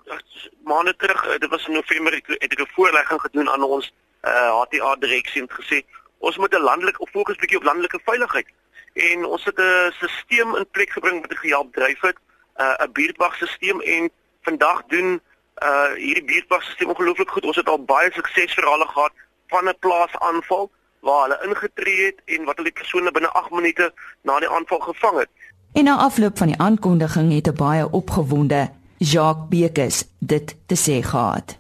maande 0.64 0.96
terug, 0.96 1.28
uh, 1.28 1.38
dit 1.38 1.50
was 1.50 1.68
in 1.68 1.74
November, 1.74 2.14
het, 2.14 2.30
ek 2.40 2.60
'n 2.60 2.72
voorlegging 2.76 3.22
gedoen 3.22 3.50
aan 3.50 3.64
ons 3.64 3.94
uh, 4.24 4.62
HTA 4.62 4.96
direksie 4.96 5.42
en 5.42 5.50
gesê 5.52 5.84
ons 6.20 6.38
moet 6.38 6.56
'n 6.56 6.64
landelike 6.64 7.08
fokus 7.12 7.36
bietjie 7.36 7.58
op 7.58 7.68
landelike 7.68 8.00
veiligheid. 8.06 8.48
En 8.94 9.26
ons 9.26 9.44
het 9.44 9.60
'n 9.60 9.92
stelsel 9.92 10.58
in 10.58 10.70
plek 10.72 10.90
gebring 10.90 11.22
wat 11.22 11.38
gehelp 11.38 11.74
dryf 11.74 12.02
het, 12.02 12.18
uh, 12.58 12.76
'n 12.80 12.92
buurtwagstelsel 12.92 13.82
en 13.82 14.12
vandag 14.42 14.86
doen 14.88 15.22
uh 15.64 15.94
hierdie 15.96 16.26
buurtwagstelsel 16.26 16.88
ongelooflik 16.88 17.30
goed. 17.30 17.46
Ons 17.46 17.56
het 17.56 17.70
al 17.70 17.84
baie 17.84 18.12
suksesverhale 18.12 18.88
gehad 18.88 19.14
van 19.48 19.70
'n 19.70 19.80
plaasaanval 19.80 20.72
waar 21.00 21.22
hulle 21.24 21.40
ingetree 21.48 22.06
het 22.06 22.20
en 22.26 22.46
wat 22.46 22.56
hulle 22.58 22.72
die 22.72 22.80
persone 22.82 23.12
binne 23.12 23.30
8 23.30 23.52
minute 23.52 23.94
na 24.22 24.40
die 24.40 24.50
aanval 24.50 24.80
gevang 24.80 25.20
het. 25.20 25.30
En 25.74 25.84
na 25.84 25.96
afloop 25.98 26.38
van 26.38 26.48
die 26.48 26.60
aankondiging 26.60 27.34
het 27.34 27.48
'n 27.48 27.56
baie 27.56 27.92
opgewonde 27.92 28.70
Jacques 28.98 29.48
Bekes 29.50 30.04
dit 30.20 30.56
te 30.66 30.76
sê 30.76 31.04
gehad. 31.08 31.58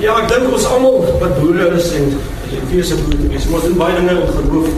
Ja, 0.00 0.16
ek 0.18 0.28
dink 0.28 0.52
ons 0.52 0.64
almal 0.64 1.18
wat 1.20 1.40
boere 1.40 1.68
is 1.76 1.92
en 1.92 2.20
effe 2.68 2.96
boere 3.04 3.34
is, 3.34 3.46
moet 3.46 3.76
baie 3.76 3.94
dinge 3.94 4.20
in 4.20 4.28
geloof. 4.28 4.68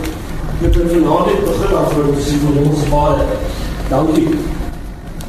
Ek 0.61 0.73
het 0.73 0.91
vanaand 0.91 1.25
net 1.25 1.43
begin 1.45 1.75
af 1.75 1.93
vir 1.93 2.03
die 2.03 2.21
sien 2.21 2.57
ons 2.67 2.89
baie. 2.89 3.25
Dankie. 3.89 4.39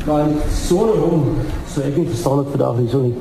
Want 0.04 0.42
sonder 0.52 0.96
hom 0.96 1.38
so 1.76 1.84
ek 1.84 1.98
nie 2.00 2.08
verstaan 2.08 2.38
dit 2.40 2.54
vandag 2.54 2.78
hierso 2.80 3.02
nie. 3.04 3.14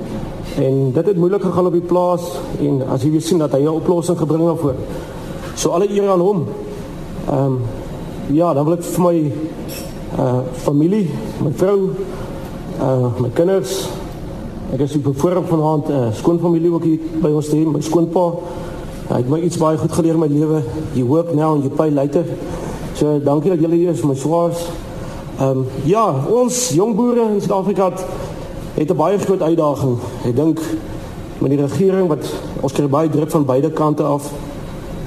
En 0.63 0.76
dit 0.96 1.08
het 1.10 1.18
moeilik 1.20 1.44
gegaan 1.44 1.68
op 1.68 1.74
die 1.76 1.84
plaas 1.84 2.24
en 2.63 2.78
as 2.88 3.04
jy 3.04 3.10
weer 3.12 3.24
sien 3.26 3.41
dat 3.41 3.52
hy 3.52 3.65
'n 3.65 3.80
oplossing 3.82 4.18
gebring 4.18 4.48
het 4.48 4.60
voor. 4.60 4.76
So 5.56 5.70
alle 5.76 5.89
eer 5.91 6.10
aan 6.10 6.20
hom. 6.20 6.48
Ehm 7.28 7.46
um, 7.46 7.60
ja, 8.32 8.54
dan 8.54 8.65
wil 8.65 8.74
ek 8.74 8.84
vir 8.84 9.04
my 9.04 9.32
uh 10.20 10.39
familie, 10.63 11.10
my 11.44 11.52
vrou, 11.52 11.89
uh 12.80 13.12
my 13.20 13.30
kinders. 13.30 13.89
Ek 14.74 14.80
is 14.80 14.96
op 14.96 15.18
voorop 15.18 15.48
vanaand 15.48 15.88
'n 15.88 15.91
uh, 15.91 16.13
skoonfamilie 16.13 16.72
ook 16.72 16.84
hier 16.84 17.00
by 17.22 17.30
ons 17.30 17.50
te 17.50 17.56
hê, 17.56 17.65
my 17.65 17.82
skoonpa. 17.82 18.34
Hy 19.10 19.18
het 19.18 19.30
my 19.30 19.39
iets 19.39 19.58
baie 19.58 19.78
goed 19.78 19.91
geleer 19.91 20.13
in 20.13 20.20
my 20.20 20.28
lewe. 20.28 20.63
You 20.94 21.08
work 21.08 21.34
now 21.34 21.54
and 21.54 21.63
you 21.63 21.76
pay 21.76 21.91
later. 21.91 22.24
So 22.94 23.20
dankie 23.20 23.50
dat 23.50 23.60
julle 23.60 23.76
hier 23.76 23.89
is, 23.89 24.02
my 24.02 24.15
swaars. 24.15 24.70
Ehm 25.39 25.50
um, 25.50 25.65
ja, 25.84 26.15
ons 26.32 26.70
jong 26.70 26.96
boere 26.96 27.22
in 27.34 27.41
Suid-Afrika 27.41 27.89
het 27.89 28.06
'n 28.76 28.96
baie 28.96 29.20
groot 29.20 29.42
uitdaging. 29.42 29.98
Ek 30.26 30.36
dink 30.36 30.60
met 31.40 31.50
die 31.50 31.62
regering 31.62 32.08
wat 32.08 32.28
ons 32.62 32.74
kry 32.74 32.88
baie 32.88 33.10
druk 33.10 33.32
van 33.32 33.46
beide 33.46 33.72
kante 33.72 34.04
af. 34.04 34.32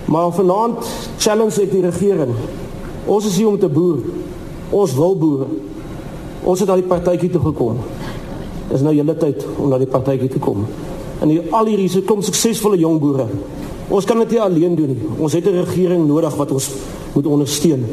Maar 0.05 0.33
vanaand 0.33 0.87
challenge 1.19 1.63
ek 1.63 1.71
die 1.71 1.83
regering. 1.85 2.35
Ons 3.05 3.27
is 3.27 3.37
hier 3.37 3.49
om 3.49 3.59
te 3.59 3.69
boer. 3.69 3.99
Ons 4.71 4.95
wil 4.95 5.17
boer. 5.17 5.47
Ons 6.45 6.61
het 6.61 6.69
al 6.69 6.81
die 6.81 6.89
partytjie 6.89 7.31
toe 7.31 7.41
gekom. 7.41 7.77
Dis 8.69 8.85
nou 8.85 8.95
julle 8.95 9.17
tyd 9.17 9.45
om 9.57 9.69
na 9.69 9.79
die 9.79 9.89
partytjie 9.89 10.29
te 10.29 10.39
kom. 10.39 10.65
En 11.21 11.29
hier 11.29 11.45
al 11.51 11.67
hierdie 11.67 11.89
se 11.89 12.03
kom 12.03 12.23
suksesvolle 12.23 12.79
jong 12.79 13.01
boere. 13.01 13.27
Ons 13.89 14.05
kan 14.05 14.19
dit 14.19 14.31
nie 14.31 14.41
alleen 14.41 14.77
doen 14.77 14.93
nie. 14.93 15.09
Ons 15.19 15.33
het 15.33 15.47
'n 15.47 15.65
regering 15.65 16.07
nodig 16.07 16.37
wat 16.37 16.51
ons 16.53 16.71
moet 17.15 17.27
ondersteun. 17.27 17.85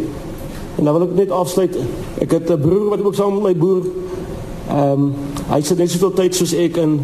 En 0.77 0.83
dan 0.83 0.93
wil 0.93 1.07
ek 1.07 1.15
net 1.15 1.31
afsluit. 1.31 1.77
Ek 2.19 2.31
het 2.31 2.49
'n 2.51 2.59
broer 2.59 2.89
wat 2.89 3.03
ook 3.03 3.15
saam 3.15 3.33
met 3.33 3.43
my 3.43 3.55
boer 3.55 3.83
ehm 4.69 4.91
um, 4.91 5.13
Hy 5.45 5.59
sit 5.61 5.77
net 5.77 5.91
soveel 5.93 6.13
tyd 6.17 6.35
soos 6.35 6.55
ek 6.57 6.79
in 6.81 6.95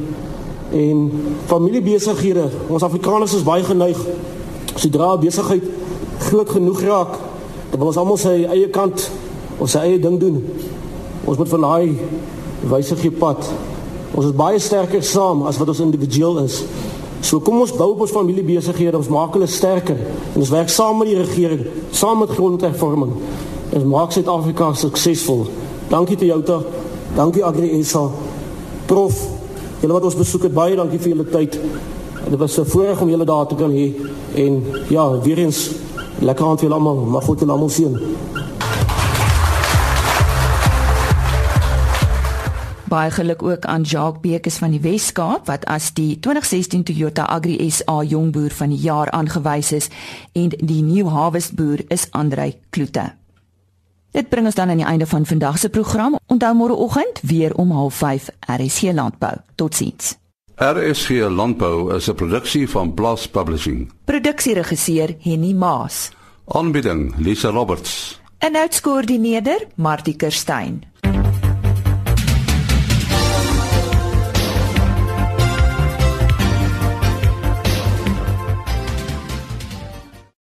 en 0.71 0.99
familiebesighede. 1.45 2.47
Ons 2.71 2.83
Afrikaners 2.83 3.35
is 3.35 3.43
baie 3.45 3.63
geneig 3.63 3.99
sodra 4.79 5.17
besigheid 5.19 5.65
groot 6.29 6.49
genoeg 6.49 6.81
raak, 6.85 7.17
dan 7.71 7.79
wil 7.79 7.91
ons 7.91 7.99
almal 7.99 8.19
sy 8.21 8.41
eie 8.45 8.69
kant 8.71 9.03
ons 9.61 9.75
eie 9.77 9.99
ding 10.01 10.17
doen. 10.21 10.39
Ons 11.27 11.37
moet 11.37 11.51
van 11.51 11.67
daai 11.67 11.97
wysig 12.71 13.03
pad. 13.19 13.45
Ons 14.15 14.31
is 14.31 14.35
baie 14.35 14.59
sterker 14.59 15.03
saam 15.05 15.45
as 15.47 15.59
wat 15.59 15.69
ons 15.71 15.83
individueel 15.83 16.41
is. 16.45 16.61
So 17.21 17.39
kom 17.39 17.59
ons 17.61 17.73
bou 17.77 17.91
op 17.93 18.01
ons 18.07 18.13
familiebesighede, 18.15 18.97
ons 18.97 19.11
maak 19.13 19.35
hulle 19.37 19.47
sterker 19.47 19.99
en 19.99 20.39
ons 20.41 20.53
werk 20.53 20.71
saam 20.73 20.97
met 20.97 21.11
die 21.11 21.19
regering, 21.19 21.67
saam 21.93 22.23
met 22.23 22.33
grondhervorming 22.33 23.13
en 23.71 23.91
maak 23.91 24.15
Suid-Afrika 24.15 24.71
suksesvol. 24.75 25.45
Dankie 25.91 26.17
te 26.17 26.25
jou 26.31 26.39
toe. 26.47 26.63
Dankie 27.15 27.43
Agri 27.43 27.83
SA 27.83 28.05
prof, 28.87 29.15
julle 29.81 29.93
wat 29.93 30.05
ons 30.07 30.15
besoek 30.15 30.47
het, 30.47 30.53
baie 30.55 30.75
dankie 30.75 30.99
vir 30.99 31.13
julle 31.13 31.27
tyd. 31.27 31.57
Dit 32.29 32.39
was 32.39 32.57
'n 32.59 32.65
voorreg 32.65 33.01
om 33.01 33.09
julle 33.09 33.25
daar 33.25 33.47
te 33.47 33.55
kan 33.55 33.71
hê 33.71 33.93
en 34.35 34.63
ja, 34.89 35.19
weer 35.19 35.37
eens 35.37 35.71
lekker 36.19 36.45
vir 36.45 36.61
julle 36.61 36.75
almal. 36.75 36.95
Mag 36.95 37.23
God 37.23 37.39
julle 37.39 37.51
almal 37.51 37.69
seën. 37.69 37.99
Baie 42.91 43.11
geluk 43.11 43.43
ook 43.43 43.65
aan 43.65 43.81
Jacques 43.81 44.21
Bekes 44.21 44.57
van 44.57 44.71
die 44.71 44.81
Wes-Kaap 44.81 45.47
wat 45.47 45.65
as 45.65 45.93
die 45.93 46.19
2016 46.19 46.83
Toyota 46.83 47.25
Agri 47.25 47.69
SA 47.71 48.01
jongboer 48.03 48.51
van 48.51 48.69
die 48.69 48.79
jaar 48.79 49.11
aangewys 49.11 49.71
is 49.71 49.87
en 50.33 50.49
die 50.49 50.81
New 50.81 51.07
Harvest 51.07 51.55
boer 51.55 51.79
is 51.87 52.07
Andrei 52.11 52.55
Kloete. 52.69 53.20
Dit 54.11 54.29
bring 54.29 54.45
ons 54.45 54.55
dan 54.55 54.69
aan 54.69 54.81
die 54.81 54.85
einde 54.85 55.07
van 55.07 55.25
vandag 55.25 55.57
se 55.57 55.69
program. 55.69 56.17
Onthou 56.27 56.55
môre 56.55 56.75
oggend 56.75 57.21
weer 57.21 57.55
om 57.55 57.71
05:30 57.71 58.35
RSC 58.39 58.91
Landbou. 58.93 59.35
Totsiens. 59.55 60.17
RSC 60.55 61.09
Landbou 61.09 61.95
is 61.95 62.09
'n 62.09 62.15
produksie 62.15 62.69
van 62.69 62.93
Blast 62.93 63.31
Publishing. 63.31 63.91
Produksieregisseur 64.05 65.15
Henny 65.19 65.53
Maas. 65.53 66.11
Aanbieding 66.45 67.13
Lisa 67.17 67.49
Roberts. 67.49 68.21
En 68.37 68.55
uitskoördineerder 68.55 69.67
Martie 69.75 70.15
Kerstyn. 70.15 70.83